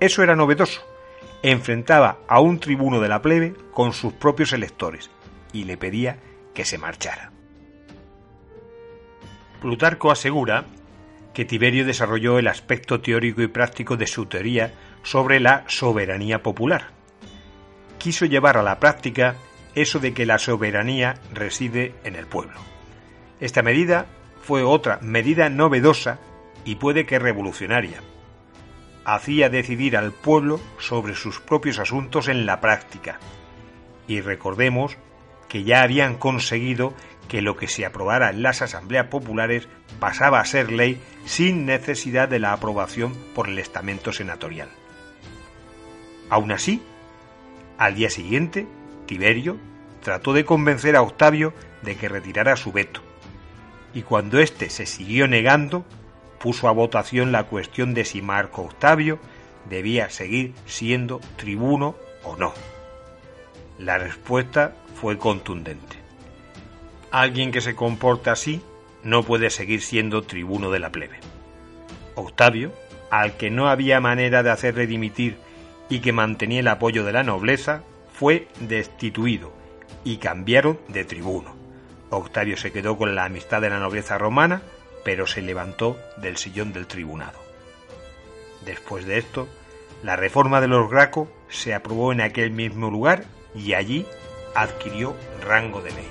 [0.00, 0.82] Eso era novedoso.
[1.42, 5.10] Enfrentaba a un tribuno de la plebe con sus propios electores
[5.52, 6.18] y le pedía
[6.54, 7.30] que se marchara.
[9.60, 10.64] Plutarco asegura
[11.32, 16.90] que Tiberio desarrolló el aspecto teórico y práctico de su teoría sobre la soberanía popular.
[17.98, 19.36] Quiso llevar a la práctica
[19.74, 22.73] eso de que la soberanía reside en el pueblo.
[23.40, 24.06] Esta medida
[24.42, 26.18] fue otra medida novedosa
[26.64, 28.00] y puede que revolucionaria.
[29.04, 33.18] Hacía decidir al pueblo sobre sus propios asuntos en la práctica.
[34.06, 34.96] Y recordemos
[35.48, 36.94] que ya habían conseguido
[37.28, 39.68] que lo que se aprobara en las asambleas populares
[39.98, 44.68] pasaba a ser ley sin necesidad de la aprobación por el estamento senatorial.
[46.30, 46.82] Aún así,
[47.78, 48.66] al día siguiente,
[49.06, 49.58] Tiberio
[50.02, 53.02] trató de convencer a Octavio de que retirara su veto,
[53.94, 55.84] y cuando éste se siguió negando,
[56.40, 59.18] puso a votación la cuestión de si Marco Octavio
[59.70, 62.52] debía seguir siendo tribuno o no.
[63.78, 65.96] La respuesta fue contundente.
[67.10, 68.60] Alguien que se comporta así
[69.04, 71.20] no puede seguir siendo tribuno de la plebe.
[72.16, 72.72] Octavio,
[73.10, 75.36] al que no había manera de hacerle dimitir
[75.88, 79.52] y que mantenía el apoyo de la nobleza, fue destituido
[80.04, 81.63] y cambiaron de tribuno.
[82.16, 84.62] Octavio se quedó con la amistad de la nobleza romana,
[85.04, 87.38] pero se levantó del sillón del tribunado.
[88.64, 89.48] Después de esto,
[90.02, 93.24] la reforma de los Graco se aprobó en aquel mismo lugar
[93.54, 94.06] y allí
[94.54, 96.08] adquirió rango de ley.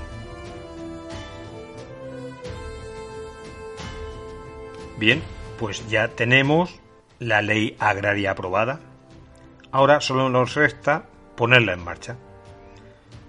[4.97, 5.21] Bien,
[5.59, 6.79] pues ya tenemos
[7.19, 8.79] la ley agraria aprobada.
[9.71, 12.15] Ahora solo nos resta ponerla en marcha.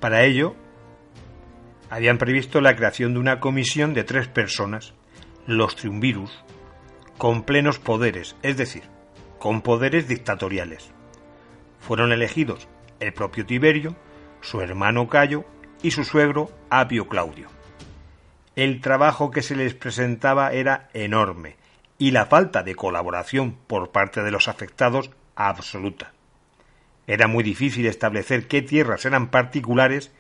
[0.01, 0.55] Para ello,
[1.95, 4.95] habían previsto la creación de una comisión de tres personas,
[5.47, 6.43] los triunvirus,
[7.19, 8.83] con plenos poderes, es decir,
[9.39, 10.91] con poderes dictatoriales.
[11.79, 12.67] Fueron elegidos
[12.99, 13.95] el propio Tiberio,
[14.41, 15.45] su hermano Cayo
[15.85, 17.47] y su suegro Apio Claudio.
[18.57, 21.55] El trabajo que se les presentaba era enorme
[21.97, 26.13] y la falta de colaboración por parte de los afectados absoluta.
[27.07, 30.11] Era muy difícil establecer qué tierras eran particulares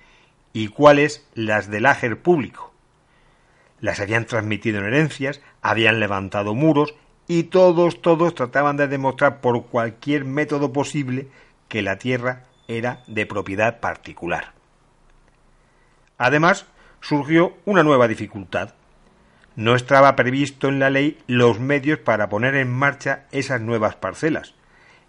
[0.54, 2.72] y cuáles las del áger público.
[3.80, 6.94] Las habían transmitido en herencias, habían levantado muros
[7.26, 11.28] y todos, todos trataban de demostrar por cualquier método posible
[11.68, 14.52] que la tierra era de propiedad particular.
[16.16, 16.66] Además,
[17.00, 18.74] surgió una nueva dificultad.
[19.56, 24.54] No estaba previsto en la ley los medios para poner en marcha esas nuevas parcelas,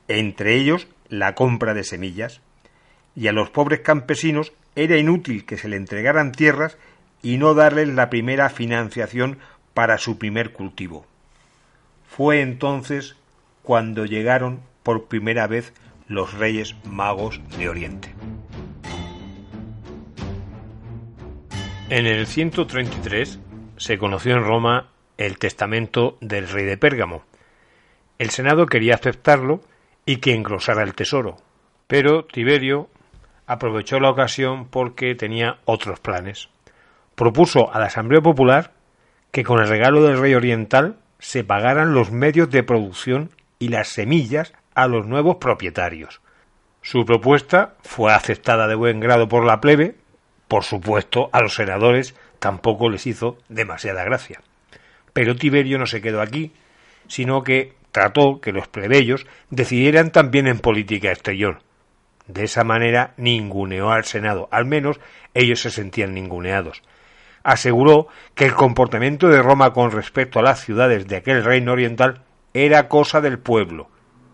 [0.08, 2.42] entre ellos la compra de semillas,
[3.16, 6.78] y a los pobres campesinos era inútil que se le entregaran tierras
[7.22, 9.40] y no darles la primera financiación
[9.74, 11.06] para su primer cultivo.
[12.08, 13.16] Fue entonces
[13.64, 15.74] cuando llegaron por primera vez
[16.08, 18.14] los reyes magos de Oriente.
[21.90, 23.40] En el 133
[23.78, 27.24] se conoció en Roma el testamento del rey de Pérgamo.
[28.18, 29.62] El Senado quería aceptarlo
[30.06, 31.38] y que engrosara el tesoro,
[31.88, 32.90] pero Tiberio
[33.48, 36.50] aprovechó la ocasión porque tenía otros planes.
[37.16, 38.72] Propuso a la Asamblea Popular
[39.32, 43.88] que con el regalo del rey oriental se pagaran los medios de producción y las
[43.90, 46.22] semillas a los nuevos propietarios.
[46.82, 49.96] Su propuesta fue aceptada de buen grado por la plebe,
[50.48, 54.42] por supuesto a los senadores tampoco les hizo demasiada gracia.
[55.14, 56.54] Pero Tiberio no se quedó aquí,
[57.08, 61.60] sino que trató que los plebeyos decidieran también en política exterior,
[62.28, 65.00] de esa manera ninguneó al Senado, al menos
[65.34, 66.82] ellos se sentían ninguneados.
[67.44, 72.24] Aseguró que el comportamiento de Roma con respecto a las ciudades de aquel reino oriental
[72.54, 73.90] era cosa del pueblo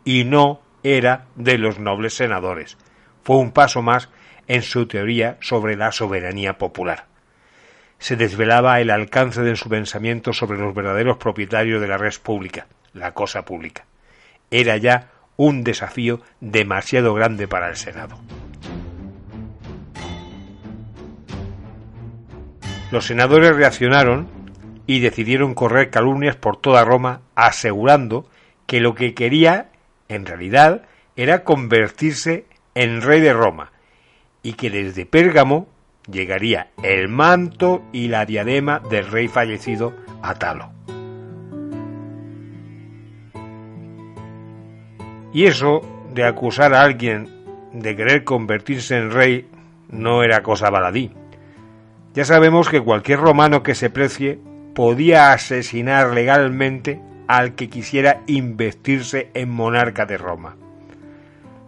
[0.06, 2.78] y no era de los nobles senadores.
[3.24, 4.10] Fue un paso más
[4.48, 7.06] en su teoría sobre la soberanía popular.
[8.00, 12.68] Se desvelaba el alcance de su pensamiento sobre los verdaderos propietarios de la red pública,
[12.94, 13.86] la cosa pública.
[14.50, 18.20] Era ya un desafío demasiado grande para el Senado.
[22.92, 24.28] Los senadores reaccionaron
[24.86, 28.30] y decidieron correr calumnias por toda Roma, asegurando
[28.68, 29.72] que lo que quería,
[30.10, 30.84] en realidad,
[31.16, 33.72] era convertirse en rey de Roma,
[34.44, 35.68] y que desde Pérgamo
[36.06, 40.81] llegaría el manto y la diadema del rey fallecido Atalo.
[45.34, 45.82] Y eso
[46.14, 47.30] de acusar a alguien
[47.74, 49.48] de querer convertirse en rey
[49.90, 51.12] no era cosa baladí.
[52.14, 54.40] Ya sabemos que cualquier romano que se precie
[54.76, 60.58] podía asesinar legalmente al que quisiera investirse en monarca de Roma.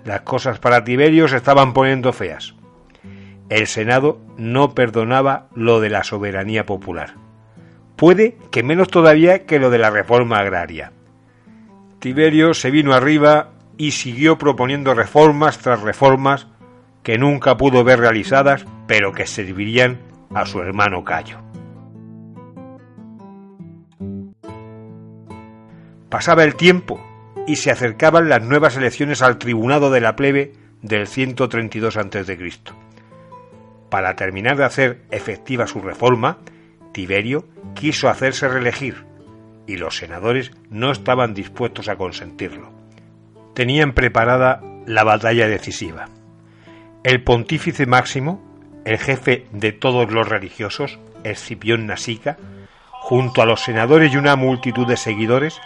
[0.04, 2.56] Las cosas para Tiberio se estaban poniendo feas.
[3.49, 7.15] El Senado no perdonaba lo de la soberanía popular.
[7.95, 10.91] Puede que menos todavía que lo de la reforma agraria.
[12.04, 16.48] Tiberio se vino arriba y siguió proponiendo reformas tras reformas
[17.02, 20.00] que nunca pudo ver realizadas, pero que servirían
[20.36, 21.39] a su hermano Cayo.
[26.10, 27.02] Pasaba el tiempo
[27.48, 32.54] y se acercaban las nuevas elecciones al tribunado de la plebe del 132 a.C.
[33.89, 36.39] Para terminar de hacer efectiva su reforma,
[36.92, 39.12] Tiberio quiso hacerse reelegir
[39.67, 42.71] y los senadores no estaban dispuestos a consentirlo.
[43.54, 46.10] Tenían preparada la batalla decisiva.
[47.04, 48.41] El pontífice máximo,
[48.86, 52.38] el jefe de todos los religiosos, Escipión Nasica,
[52.91, 55.59] junto a los senadores y una multitud de seguidores,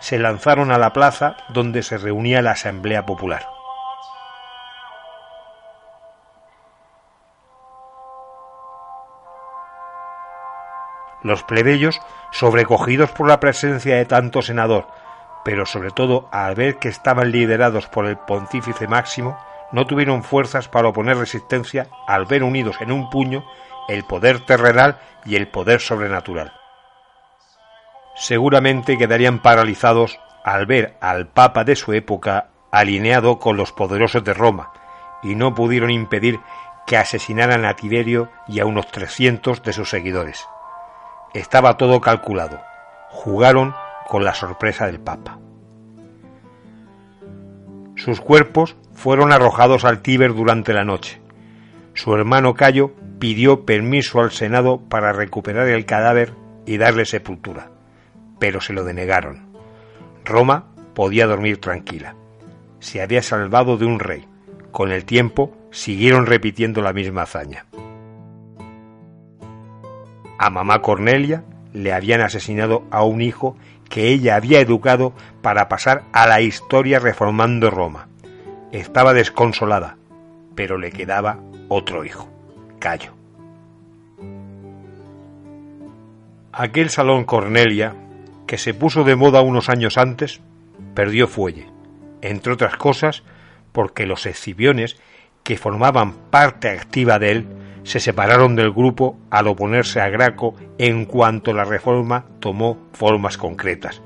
[0.00, 3.46] se lanzaron a la plaza donde se reunía la Asamblea Popular.
[11.22, 12.00] Los plebeyos,
[12.34, 14.88] sobrecogidos por la presencia de tanto senador,
[15.44, 19.38] pero sobre todo al ver que estaban liderados por el pontífice máximo,
[19.70, 23.44] no tuvieron fuerzas para oponer resistencia al ver unidos en un puño
[23.88, 26.52] el poder terrenal y el poder sobrenatural.
[28.16, 34.34] Seguramente quedarían paralizados al ver al Papa de su época alineado con los poderosos de
[34.34, 34.72] Roma,
[35.22, 36.40] y no pudieron impedir
[36.84, 40.48] que asesinaran a Tiberio y a unos trescientos de sus seguidores.
[41.34, 42.60] Estaba todo calculado.
[43.10, 43.74] Jugaron
[44.08, 45.40] con la sorpresa del Papa.
[47.96, 51.20] Sus cuerpos fueron arrojados al Tíber durante la noche.
[51.92, 56.34] Su hermano Cayo pidió permiso al Senado para recuperar el cadáver
[56.66, 57.70] y darle sepultura,
[58.38, 59.52] pero se lo denegaron.
[60.24, 62.14] Roma podía dormir tranquila.
[62.78, 64.28] Se había salvado de un rey.
[64.70, 67.66] Con el tiempo siguieron repitiendo la misma hazaña.
[70.44, 71.42] A mamá Cornelia
[71.72, 73.56] le habían asesinado a un hijo
[73.88, 78.08] que ella había educado para pasar a la historia reformando Roma.
[78.70, 79.96] Estaba desconsolada,
[80.54, 81.38] pero le quedaba
[81.70, 82.28] otro hijo,
[82.78, 83.14] Cayo.
[86.52, 87.94] Aquel salón Cornelia,
[88.46, 90.42] que se puso de moda unos años antes,
[90.92, 91.68] perdió fuelle,
[92.20, 93.22] entre otras cosas
[93.72, 95.00] porque los escipiones
[95.42, 101.04] que formaban parte activa de él se separaron del grupo al oponerse a Graco en
[101.04, 104.02] cuanto la reforma tomó formas concretas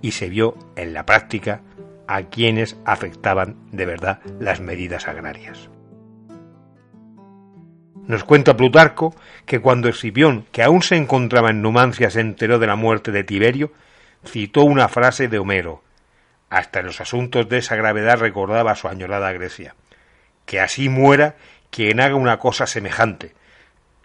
[0.00, 1.60] y se vio en la práctica
[2.06, 5.68] a quienes afectaban de verdad las medidas agrarias.
[8.06, 9.14] Nos cuenta Plutarco
[9.44, 13.24] que cuando Escipión, que aún se encontraba en Numancia, se enteró de la muerte de
[13.24, 13.72] Tiberio,
[14.24, 15.82] citó una frase de Homero.
[16.48, 19.74] Hasta en los asuntos de esa gravedad recordaba su añorada Grecia.
[20.44, 21.34] Que así muera
[21.76, 23.34] quien haga una cosa semejante.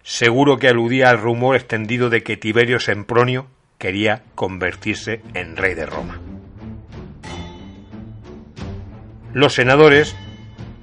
[0.04, 3.48] Seguro que aludía al rumor extendido de que Tiberio Sempronio
[3.78, 6.20] quería convertirse en rey de Roma.
[9.32, 10.18] Los senadores,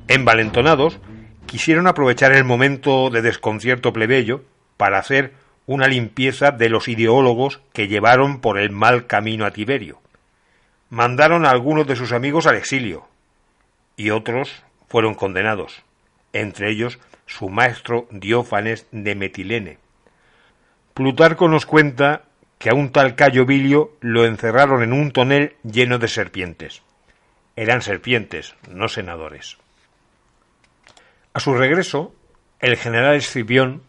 [0.09, 0.99] envalentonados,
[1.45, 4.45] quisieron aprovechar el momento de desconcierto plebeyo
[4.79, 5.35] para hacer
[5.67, 10.01] una limpieza de los ideólogos que llevaron por el mal camino a Tiberio.
[10.89, 13.07] Mandaron a algunos de sus amigos al exilio
[13.95, 15.85] y otros fueron condenados
[16.33, 19.79] entre ellos su maestro Diófanes de Metilene.
[20.95, 22.23] Plutarco nos cuenta
[22.59, 26.83] que a un tal Cayo Bilio lo encerraron en un tonel lleno de serpientes.
[27.57, 29.59] Eran serpientes, no senadores.
[31.35, 32.15] A su regreso,
[32.59, 33.83] el general Escipión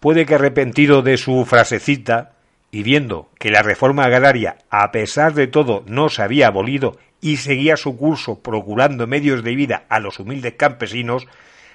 [0.00, 2.32] puede que arrepentido de su frasecita
[2.70, 7.38] y viendo que la reforma agraria, a pesar de todo, no se había abolido y
[7.38, 11.26] seguía su curso procurando medios de vida a los humildes campesinos,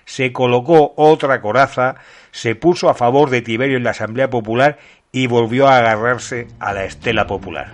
[0.05, 1.95] se colocó otra coraza,
[2.31, 4.77] se puso a favor de Tiberio en la Asamblea Popular
[5.11, 7.71] y volvió a agarrarse a la estela popular.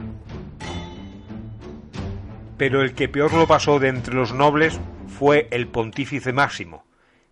[2.57, 6.85] Pero el que peor lo pasó de entre los nobles fue el pontífice máximo,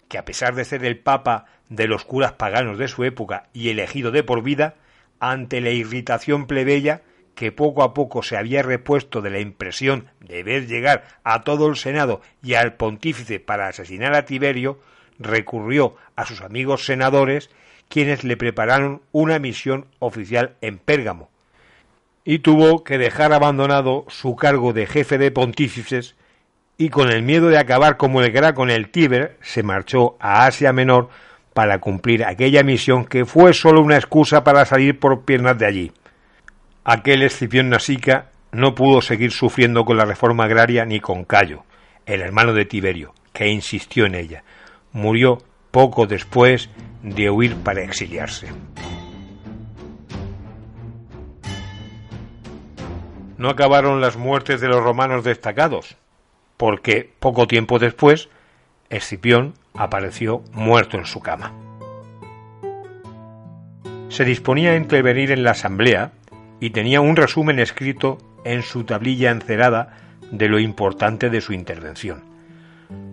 [0.08, 3.70] que a pesar de ser el papa de los curas paganos de su época y
[3.70, 4.76] elegido de por vida,
[5.20, 7.02] ante la irritación plebeya
[7.40, 11.70] que poco a poco se había repuesto de la impresión de ver llegar a todo
[11.70, 14.78] el Senado y al pontífice para asesinar a Tiberio,
[15.20, 17.50] recurrió a sus amigos senadores,
[17.88, 21.30] quienes le prepararon una misión oficial en Pérgamo,
[22.26, 26.18] y tuvo que dejar abandonado su cargo de jefe de pontífices
[26.78, 30.46] y con el miedo de acabar como el Gra con el Tíber, se marchó a
[30.46, 31.08] Asia Menor
[31.54, 35.92] para cumplir aquella misión que fue sólo una excusa para salir por piernas de allí
[36.90, 41.64] aquel Escipión Nasica no pudo seguir sufriendo con la reforma agraria ni con Cayo,
[42.08, 44.44] el hermano de Tiberio, que insistió en ella.
[44.92, 45.38] Murió
[45.70, 46.72] poco después
[47.04, 48.48] de huir para exiliarse.
[53.38, 55.96] No acabaron las muertes de los romanos destacados,
[56.58, 58.30] porque poco tiempo después
[58.90, 61.54] Escipión apareció muerto en su cama.
[64.10, 66.14] Se disponía a intervenir en la asamblea
[66.60, 69.97] y tenía un resumen escrito en su tablilla encerada
[70.32, 72.24] de lo importante de su intervención.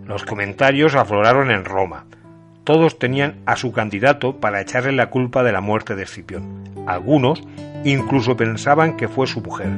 [0.05, 2.05] Los comentarios afloraron en Roma.
[2.63, 6.63] Todos tenían a su candidato para echarle la culpa de la muerte de Escipión.
[6.85, 7.43] Algunos
[7.83, 9.69] incluso pensaban que fue su mujer.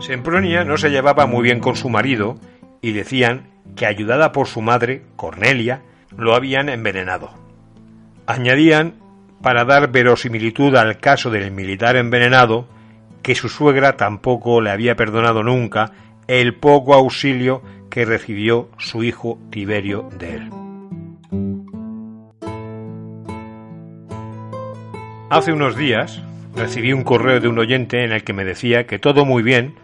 [0.00, 2.38] Sempronia no se llevaba muy bien con su marido
[2.80, 5.82] y decían que ayudada por su madre, Cornelia,
[6.16, 7.30] lo habían envenenado.
[8.26, 8.94] Añadían
[9.42, 12.66] para dar verosimilitud al caso del militar envenenado,
[13.22, 15.92] que su suegra tampoco le había perdonado nunca
[16.28, 20.50] el poco auxilio que recibió su hijo Tiberio de él.
[25.28, 26.22] Hace unos días
[26.54, 29.74] recibí un correo de un oyente en el que me decía que todo muy bien,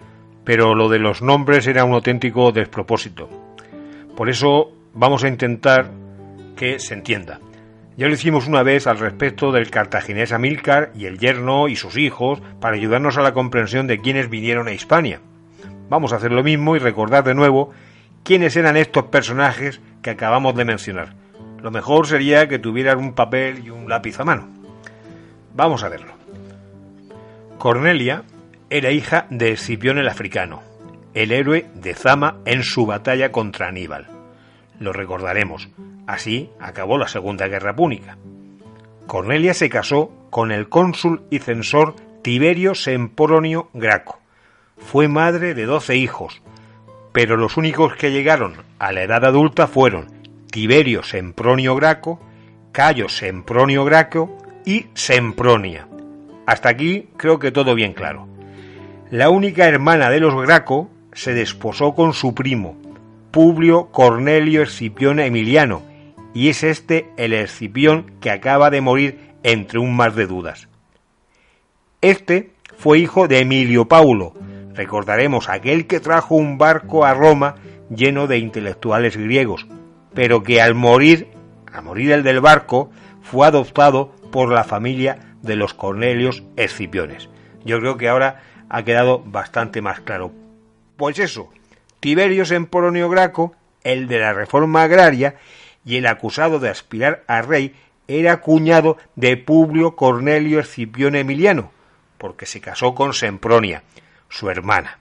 [0.45, 3.29] pero lo de los nombres era un auténtico despropósito.
[4.17, 5.91] Por eso vamos a intentar
[6.57, 7.41] que se entienda.
[7.97, 11.99] Ya lo hicimos una vez al respecto del cartaginés Amílcar y el yerno y sus
[11.99, 15.21] hijos para ayudarnos a la comprensión de quienes vinieron a Hispania.
[15.91, 17.71] Vamos a hacer lo mismo y recordar de nuevo
[18.23, 21.15] quiénes eran estos personajes que acabamos de mencionar.
[21.61, 24.49] Lo mejor sería que tuvieran un papel y un lápiz a mano.
[25.55, 26.15] Vamos a verlo.
[27.59, 28.23] Cornelia
[28.71, 30.63] era hija de Escipión el Africano,
[31.13, 34.09] el héroe de Zama en su batalla contra Aníbal.
[34.81, 35.69] Lo recordaremos.
[36.07, 38.17] Así acabó la Segunda Guerra Púnica.
[39.07, 44.19] Cornelia se casó con el cónsul y censor Tiberio Sempronio Graco.
[44.79, 46.43] Fue madre de doce hijos,
[47.13, 50.07] pero los únicos que llegaron a la edad adulta fueron
[50.51, 52.21] Tiberio Sempronio Graco,
[52.73, 55.87] Cayo Sempronio Graco y Sempronia.
[56.47, 58.29] Hasta aquí creo que todo bien claro.
[59.11, 62.77] La única hermana de los Graco se desposó con su primo,
[63.31, 65.83] Publio Cornelio Escipión Emiliano,
[66.35, 70.69] y es este el Escipión que acaba de morir entre un mar de dudas.
[72.01, 74.35] Este fue hijo de Emilio Paulo,
[74.75, 77.57] recordaremos aquel que trajo un barco a Roma
[77.95, 79.67] lleno de intelectuales griegos,
[80.15, 81.29] pero que al morir,
[81.73, 82.91] a morir el del barco,
[83.23, 87.29] fue adoptado por la familia de los Cornelios Escipiones.
[87.65, 90.33] Yo creo que ahora ha quedado bastante más claro.
[90.97, 91.51] Pues eso,
[92.01, 93.55] Tiberio Semporonio Graco,
[93.85, 95.37] el de la reforma agraria
[95.85, 97.75] y el acusado de aspirar a rey,
[98.09, 101.73] era cuñado de Publio Cornelio Escipión Emiliano,
[102.19, 103.83] porque se casó con Sempronia,
[104.29, 104.99] su hermana.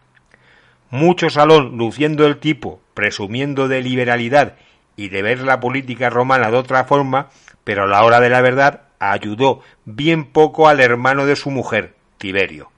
[0.90, 4.56] Mucho salón luciendo el tipo, presumiendo de liberalidad
[4.96, 7.30] y de ver la política romana de otra forma,
[7.64, 11.96] pero a la hora de la verdad ayudó bien poco al hermano de su mujer,
[12.18, 12.72] Tiberio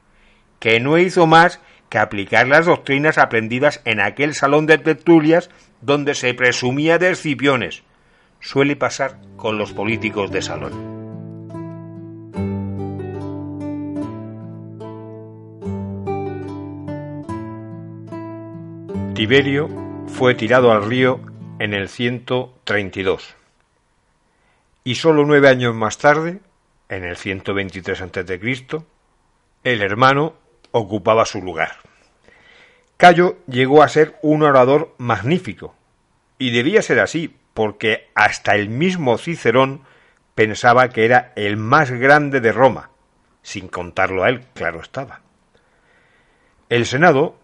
[0.64, 5.50] que no hizo más que aplicar las doctrinas aprendidas en aquel salón de tertulias
[5.82, 7.84] donde se presumía de Escipiones.
[8.44, 10.74] Suele pasar con los políticos de salón.
[19.16, 19.70] Tiberio
[20.08, 21.22] fue tirado al río
[21.60, 23.34] en el 132.
[24.84, 26.42] Y solo nueve años más tarde,
[26.90, 28.60] en el 123 a.C.,
[29.64, 30.34] el hermano
[30.72, 31.78] ocupaba su lugar.
[32.98, 35.76] Cayo llegó a ser un orador magnífico,
[36.38, 39.82] y debía ser así, porque hasta el mismo Cicerón
[40.36, 42.90] pensaba que era el más grande de Roma,
[43.42, 45.22] sin contarlo a él, claro estaba.
[46.70, 47.36] El Senado,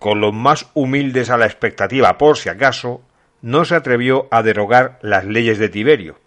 [0.00, 3.02] con los más humildes a la expectativa por si acaso,
[3.40, 6.18] no se atrevió a derogar las leyes de Tiberio.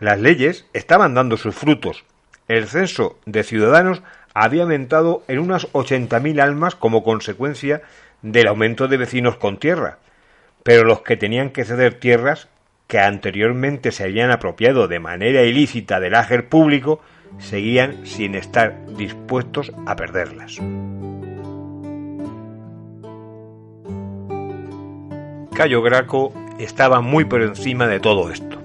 [0.00, 2.04] Las leyes estaban dando sus frutos.
[2.48, 4.02] El censo de ciudadanos
[4.34, 7.82] había aumentado en unas 80.000 almas como consecuencia
[8.20, 9.98] del aumento de vecinos con tierra,
[10.64, 12.48] pero los que tenían que ceder tierras
[12.88, 17.00] que anteriormente se habían apropiado de manera ilícita del áger público
[17.38, 20.58] seguían sin estar dispuestos a perderlas.
[25.54, 28.60] Cayo Graco estaba muy por encima de todo esto.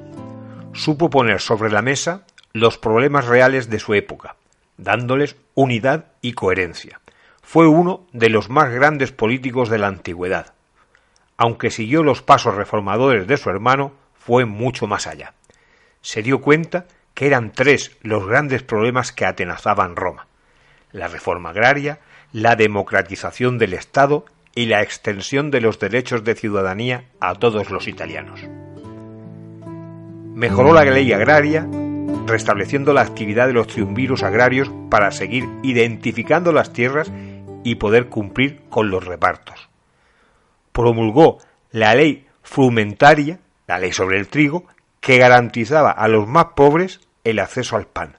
[0.73, 2.23] Supo poner sobre la mesa
[2.53, 4.35] los problemas reales de su época,
[4.77, 6.99] dándoles unidad y coherencia.
[7.41, 10.53] Fue uno de los más grandes políticos de la antigüedad.
[11.39, 15.33] Aunque siguió los pasos reformadores de su hermano, fue mucho más allá.
[16.01, 16.85] Se dio cuenta
[17.15, 20.29] que eran tres los grandes problemas que atenazaban Roma
[20.91, 21.99] la reforma agraria,
[22.31, 24.25] la democratización del Estado
[24.55, 28.41] y la extensión de los derechos de ciudadanía a todos los italianos.
[30.33, 31.67] Mejoró la ley agraria,
[32.25, 37.11] restableciendo la actividad de los triunviros agrarios para seguir identificando las tierras
[37.63, 39.68] y poder cumplir con los repartos.
[40.79, 41.39] Promulgó
[41.71, 44.63] la ley frumentaria, la ley sobre el trigo,
[45.01, 48.15] que garantizaba a los más pobres el acceso al pan.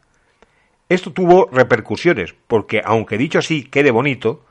[0.91, 4.45] Esto tuvo repercusiones, porque aunque dicho así quede bonito,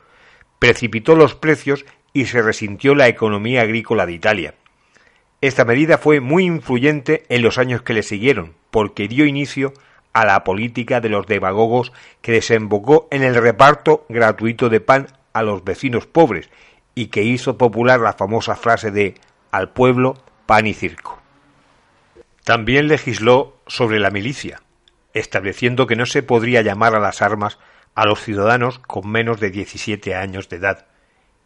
[0.57, 4.55] precipitó los precios y se resintió la economía agrícola de Italia.
[5.39, 9.72] Esta medida fue muy influyente en los años que le siguieron, porque dio inicio
[10.14, 11.93] a la política de los demagogos
[12.24, 16.49] que desembocó en el reparto gratuito de pan a los vecinos pobres
[16.96, 19.16] y que hizo popular la famosa frase de
[19.52, 20.16] al pueblo
[20.46, 21.20] pan y circo.
[22.44, 24.62] También legisló sobre la milicia,
[25.14, 27.60] estableciendo que no se podría llamar a las armas
[27.96, 30.88] a los ciudadanos con menos de 17 años de edad,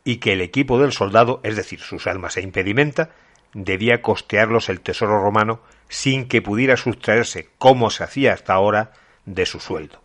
[0.03, 3.11] y que el equipo del soldado, es decir, sus armas e impedimenta,
[3.53, 8.91] debía costearlos el tesoro romano sin que pudiera sustraerse, como se hacía hasta ahora,
[9.25, 10.01] de su sueldo.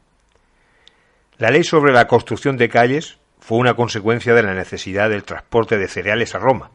[1.39, 3.19] La ley sobre la construcción de calles
[3.49, 6.71] fue una consecuencia de la necesidad del transporte de cereales a Roma.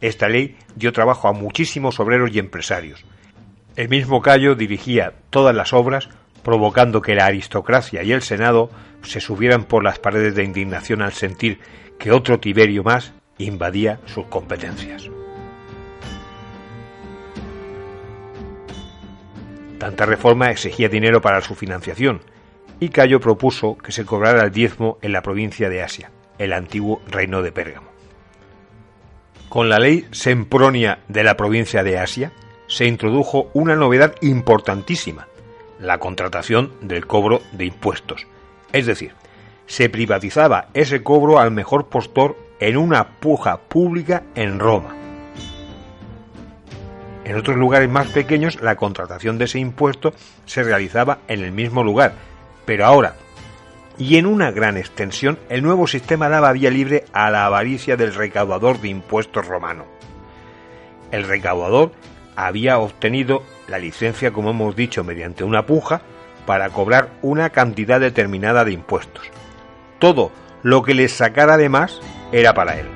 [0.00, 3.04] Esta ley dio trabajo a muchísimos obreros y empresarios.
[3.76, 6.08] El mismo Cayo dirigía todas las obras,
[6.42, 8.70] provocando que la aristocracia y el Senado
[9.02, 11.60] se subieran por las paredes de indignación al sentir
[11.98, 15.10] que otro Tiberio más invadía sus competencias.
[19.78, 22.22] Tanta reforma exigía dinero para su financiación,
[22.80, 27.02] y Cayo propuso que se cobrara el diezmo en la provincia de Asia, el antiguo
[27.08, 27.88] reino de Pérgamo.
[29.48, 32.32] Con la ley Sempronia de la provincia de Asia
[32.66, 35.26] se introdujo una novedad importantísima,
[35.80, 38.26] la contratación del cobro de impuestos.
[38.72, 39.14] Es decir,
[39.66, 44.94] se privatizaba ese cobro al mejor postor en una puja pública en Roma.
[47.24, 50.14] En otros lugares más pequeños la contratación de ese impuesto
[50.46, 52.14] se realizaba en el mismo lugar,
[52.68, 53.14] pero ahora,
[53.96, 58.14] y en una gran extensión, el nuevo sistema daba vía libre a la avaricia del
[58.14, 59.86] recaudador de impuestos romano.
[61.10, 61.92] El recaudador
[62.36, 66.02] había obtenido la licencia, como hemos dicho, mediante una puja,
[66.44, 69.24] para cobrar una cantidad determinada de impuestos.
[69.98, 70.30] Todo
[70.62, 72.02] lo que les sacara de más
[72.32, 72.86] era para él.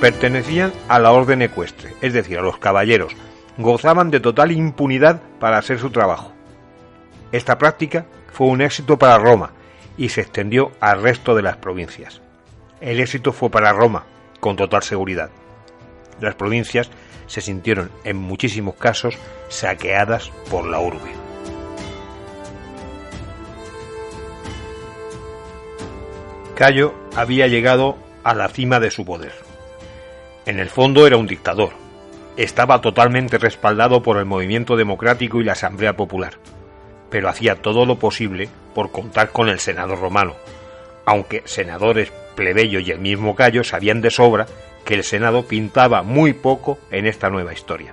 [0.00, 3.14] Pertenecían a la orden ecuestre, es decir, a los caballeros,
[3.58, 6.32] gozaban de total impunidad para hacer su trabajo.
[7.32, 9.50] Esta práctica fue un éxito para Roma
[9.96, 12.22] y se extendió al resto de las provincias.
[12.80, 14.04] El éxito fue para Roma,
[14.40, 15.30] con total seguridad.
[16.20, 16.88] Las provincias
[17.26, 21.10] se sintieron en muchísimos casos saqueadas por la urbe.
[26.54, 29.32] Cayo había llegado a la cima de su poder.
[30.46, 31.87] En el fondo era un dictador.
[32.38, 36.34] Estaba totalmente respaldado por el movimiento democrático y la Asamblea Popular,
[37.10, 40.36] pero hacía todo lo posible por contar con el Senado romano,
[41.04, 44.46] aunque senadores, plebeyos y el mismo Cayo sabían de sobra
[44.84, 47.92] que el Senado pintaba muy poco en esta nueva historia.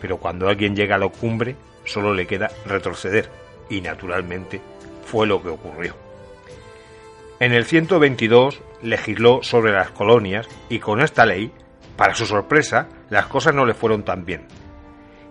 [0.00, 1.54] Pero cuando alguien llega a la cumbre,
[1.84, 3.28] solo le queda retroceder,
[3.68, 4.62] y naturalmente
[5.04, 5.94] fue lo que ocurrió.
[7.40, 11.52] En el 122 legisló sobre las colonias y con esta ley,
[11.96, 14.46] para su sorpresa, las cosas no le fueron tan bien.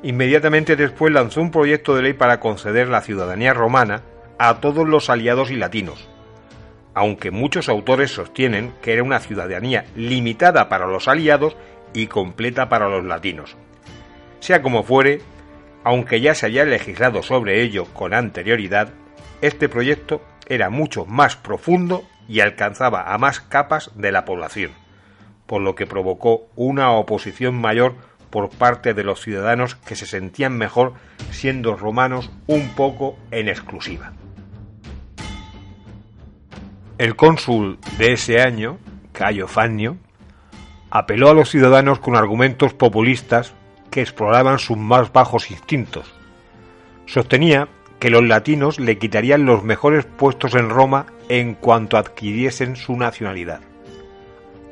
[0.04, 4.04] Inmediatamente después lanzó un proyecto de ley para conceder la ciudadanía romana
[4.38, 6.10] a todos los aliados y latinos,
[6.94, 11.56] aunque muchos autores sostienen que era una ciudadanía limitada para los aliados
[11.94, 13.56] y completa para los latinos.
[14.40, 15.22] Sea como fuere,
[15.84, 18.90] aunque ya se haya legislado sobre ello con anterioridad,
[19.42, 24.72] este proyecto era mucho más profundo y alcanzaba a más capas de la población,
[25.46, 27.96] por lo que provocó una oposición mayor
[28.30, 30.94] por parte de los ciudadanos que se sentían mejor
[31.32, 34.14] siendo romanos un poco en exclusiva.
[36.98, 38.78] El cónsul de ese año,
[39.12, 39.98] Cayo Fannio,
[40.90, 43.54] apeló a los ciudadanos con argumentos populistas
[43.92, 46.14] que exploraban sus más bajos instintos.
[47.06, 47.68] Sostenía
[48.00, 53.62] que los latinos le quitarían los mejores puestos en Roma en cuanto adquiriesen su nacionalidad.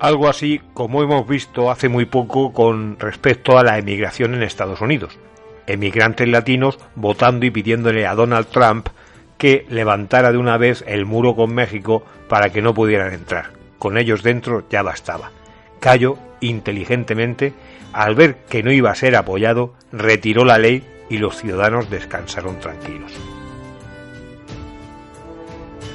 [0.04, 4.82] Algo así como hemos visto hace muy poco con respecto a la emigración en Estados
[4.82, 5.18] Unidos.
[5.66, 8.90] Emigrantes latinos votando y pidiéndole a Donald Trump
[9.38, 13.52] que levantara de una vez el muro con México para que no pudieran entrar.
[13.80, 15.32] Con ellos dentro ya bastaba.
[15.80, 17.54] Cayo, inteligentemente,
[17.94, 22.60] al ver que no iba a ser apoyado, retiró la ley y los ciudadanos descansaron
[22.60, 23.14] tranquilos.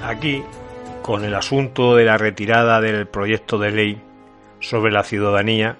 [0.02, 0.42] Aquí,
[1.08, 4.02] con el asunto de la retirada del proyecto de ley
[4.60, 5.78] sobre la ciudadanía,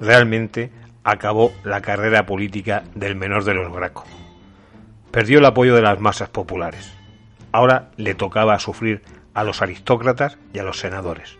[0.00, 0.70] realmente
[1.02, 4.04] acabó la carrera política del menor de los Graco
[5.10, 6.92] perdió el apoyo de las masas populares.
[7.50, 9.02] Ahora le tocaba sufrir
[9.34, 11.38] a los aristócratas y a los senadores.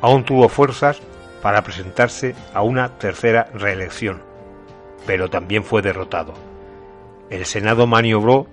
[0.00, 1.02] Aún tuvo fuerzas
[1.42, 4.22] para presentarse a una tercera reelección,
[5.06, 6.32] pero también fue derrotado.
[7.28, 8.46] El Senado maniobró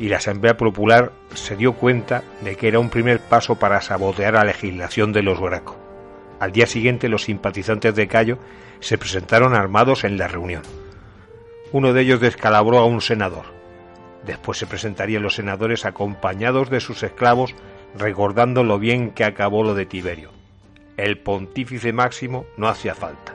[0.00, 4.32] y la Asamblea Popular se dio cuenta de que era un primer paso para sabotear
[4.32, 5.76] la legislación de los Graco.
[6.40, 8.38] Al día siguiente los simpatizantes de Cayo
[8.80, 10.62] se presentaron armados en la reunión.
[11.70, 13.44] Uno de ellos descalabró a un senador.
[14.24, 17.54] Después se presentarían los senadores acompañados de sus esclavos
[17.94, 20.30] recordando lo bien que acabó lo de Tiberio.
[20.96, 23.34] El pontífice máximo no hacía falta.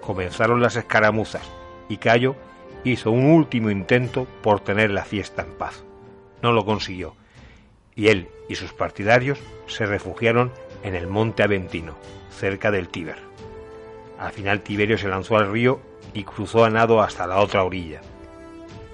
[0.00, 1.42] Comenzaron las escaramuzas
[1.88, 2.36] y Cayo
[2.84, 5.85] hizo un último intento por tener la fiesta en paz.
[6.46, 7.16] No lo consiguió
[7.96, 10.52] y él y sus partidarios se refugiaron
[10.84, 11.96] en el monte Aventino,
[12.30, 13.16] cerca del Tíber.
[14.16, 15.80] Al final Tiberio se lanzó al río
[16.14, 18.00] y cruzó a nado hasta la otra orilla.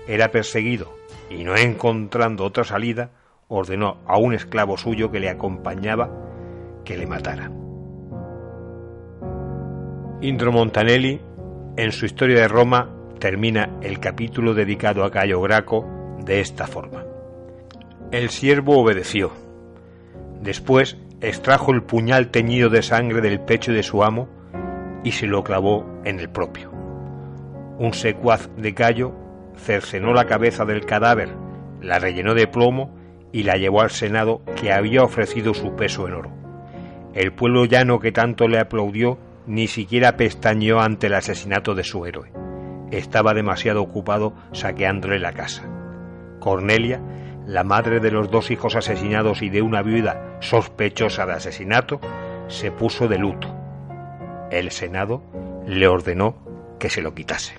[0.09, 0.97] Era perseguido
[1.29, 3.11] y no encontrando otra salida,
[3.49, 6.11] ordenó a un esclavo suyo que le acompañaba
[6.87, 7.51] que le matara.
[10.23, 11.21] Indro Montanelli,
[11.77, 12.89] en su historia de Roma,
[13.19, 15.85] termina el capítulo dedicado a Cayo Graco
[16.25, 17.12] de esta forma.
[18.13, 19.33] El siervo obedeció.
[20.43, 24.29] Después extrajo el puñal teñido de sangre del pecho de su amo
[25.03, 26.71] y se lo clavó en el propio.
[27.79, 29.15] Un secuaz de Cayo
[29.57, 31.31] cercenó la cabeza del cadáver,
[31.81, 32.95] la rellenó de plomo
[33.33, 36.33] y la llevó al Senado que había ofrecido su peso en oro.
[37.15, 42.05] El pueblo llano que tanto le aplaudió ni siquiera pestañeó ante el asesinato de su
[42.05, 42.31] héroe.
[42.91, 45.67] Estaba demasiado ocupado saqueándole la casa.
[46.41, 47.01] Cornelia,
[47.47, 52.01] la madre de los dos hijos asesinados y de una viuda sospechosa de asesinato,
[52.49, 53.49] se puso de luto.
[54.51, 55.23] El Senado
[55.67, 56.37] le ordenó
[56.79, 57.55] que se lo quitase.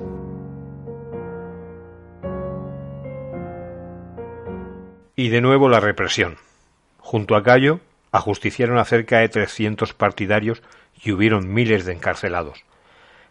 [5.16, 6.38] Y de nuevo la represión.
[6.98, 7.80] Junto a Cayo,
[8.12, 10.64] ajusticiaron a cerca de 300 partidarios
[11.04, 12.64] y hubieron miles de encarcelados.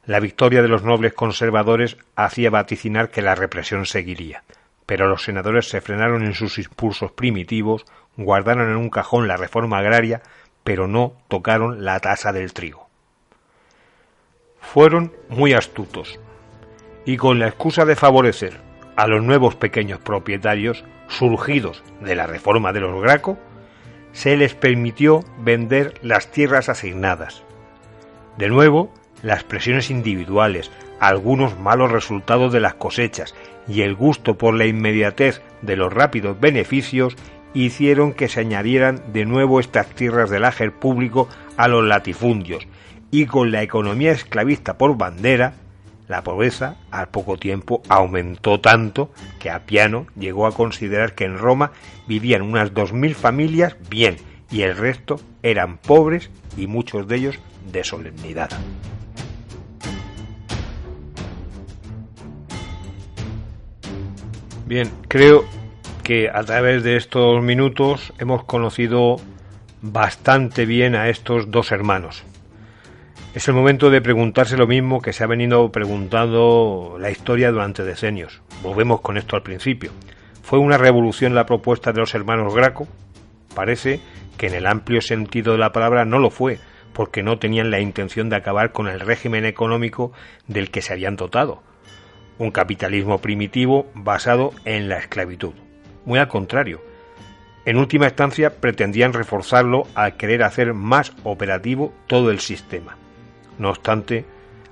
[0.04, 4.42] La victoria de los nobles conservadores hacía vaticinar que la represión seguiría,
[4.86, 7.84] pero los senadores se frenaron en sus impulsos primitivos,
[8.16, 10.22] guardaron en un cajón la reforma agraria,
[10.64, 12.88] pero no tocaron la tasa del trigo.
[14.60, 16.20] Fueron muy astutos,
[17.04, 18.60] y con la excusa de favorecer
[18.96, 23.38] a los nuevos pequeños propietarios surgidos de la reforma de los Graco,
[24.12, 27.42] se les permitió vender las tierras asignadas.
[28.36, 28.92] De nuevo,
[29.22, 30.70] las presiones individuales,
[31.00, 33.34] algunos malos resultados de las cosechas
[33.68, 37.16] y el gusto por la inmediatez de los rápidos beneficios
[37.54, 42.66] hicieron que se añadieran de nuevo estas tierras del ager público a los latifundios,
[43.10, 45.54] y con la economía esclavista por bandera,
[46.08, 51.72] la pobreza al poco tiempo aumentó tanto que Apiano llegó a considerar que en Roma
[52.06, 54.16] vivían unas dos mil familias bien
[54.50, 57.38] y el resto eran pobres y muchos de ellos
[57.70, 58.50] de solemnidad.
[64.72, 65.44] Bien, creo
[66.02, 69.16] que a través de estos minutos hemos conocido
[69.82, 72.24] bastante bien a estos dos hermanos.
[73.34, 77.84] Es el momento de preguntarse lo mismo que se ha venido preguntando la historia durante
[77.84, 78.40] decenios.
[78.62, 79.92] Volvemos con esto al principio.
[80.42, 82.88] ¿Fue una revolución la propuesta de los hermanos Graco?
[83.54, 84.00] Parece
[84.38, 86.58] que en el amplio sentido de la palabra no lo fue,
[86.94, 90.12] porque no tenían la intención de acabar con el régimen económico
[90.46, 91.62] del que se habían dotado,
[92.38, 95.52] un capitalismo primitivo basado en la esclavitud.
[96.04, 96.80] Muy al contrario,
[97.64, 102.96] en última instancia pretendían reforzarlo al querer hacer más operativo todo el sistema.
[103.58, 104.24] No obstante,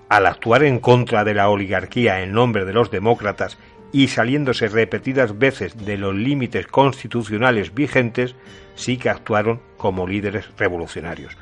[0.09, 3.59] al actuar en contra de la oligarquía en nombre de los demócratas
[3.93, 8.35] y saliéndose repetidas veces de los límites constitucionales vigentes,
[8.75, 11.37] sí que actuaron como líderes revolucionarios.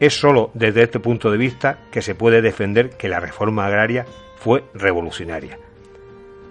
[0.00, 4.04] Es sólo desde este punto de vista que se puede defender que la reforma agraria
[4.42, 5.56] fue revolucionaria.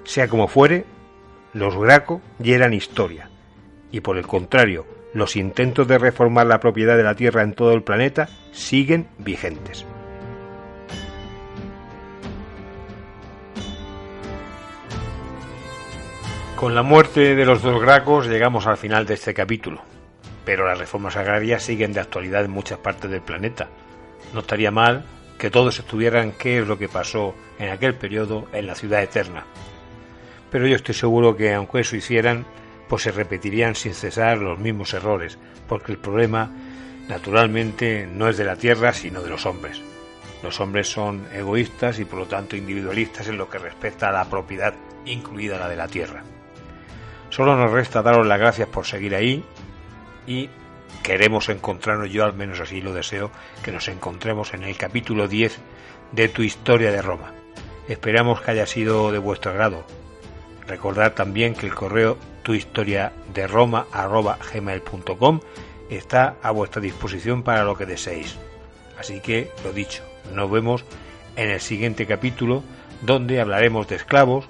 [0.06, 0.86] Sea como fuere,
[1.52, 3.30] los Graco ya eran historia,
[3.92, 7.74] y por el contrario, los intentos de reformar la propiedad de la tierra en todo
[7.74, 9.86] el planeta siguen vigentes.
[16.56, 19.82] Con la muerte de los dos Gracos llegamos al final de este capítulo,
[20.46, 23.68] pero las reformas agrarias siguen de actualidad en muchas partes del planeta.
[24.34, 25.04] No estaría mal
[25.42, 29.44] que todos estuvieran qué es lo que pasó en aquel periodo en la ciudad eterna.
[30.52, 32.46] Pero yo estoy seguro que aunque eso hicieran,
[32.88, 36.52] pues se repetirían sin cesar los mismos errores, porque el problema
[37.08, 39.82] naturalmente no es de la tierra, sino de los hombres.
[40.44, 44.26] Los hombres son egoístas y por lo tanto individualistas en lo que respecta a la
[44.26, 44.76] propiedad,
[45.06, 46.22] incluida la de la tierra.
[47.32, 49.44] Solo nos resta daros las gracias por seguir ahí
[50.28, 50.52] y
[51.04, 53.32] queremos encontrarnos, yo al menos así lo deseo,
[53.64, 55.58] que nos encontremos en el capítulo 10
[56.12, 57.34] de tu historia de Roma.
[57.88, 59.84] Esperamos que haya sido de vuestro agrado.
[60.68, 65.40] Recordad también que el correo tu historia de Roma gmail.com
[65.90, 68.38] está a vuestra disposición para lo que deseéis.
[68.98, 70.86] Así que, lo dicho, nos vemos
[71.36, 72.64] en el siguiente capítulo
[73.02, 74.46] donde hablaremos de esclavos,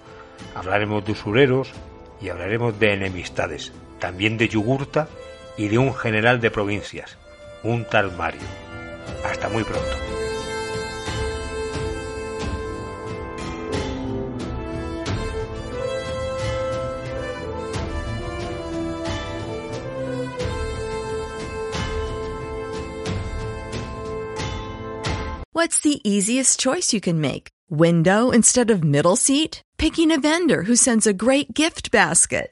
[0.55, 1.71] hablaremos de usureros
[2.21, 5.07] y hablaremos de enemistades, también de Yugurta
[5.61, 7.17] y de un general de provincias,
[7.61, 8.41] un tal Mario.
[9.23, 9.95] Hasta muy pronto.
[25.53, 27.49] What's the easiest choice you can make?
[27.69, 29.61] Window instead of middle seat?
[29.77, 32.51] Picking a vendor who sends a great gift basket?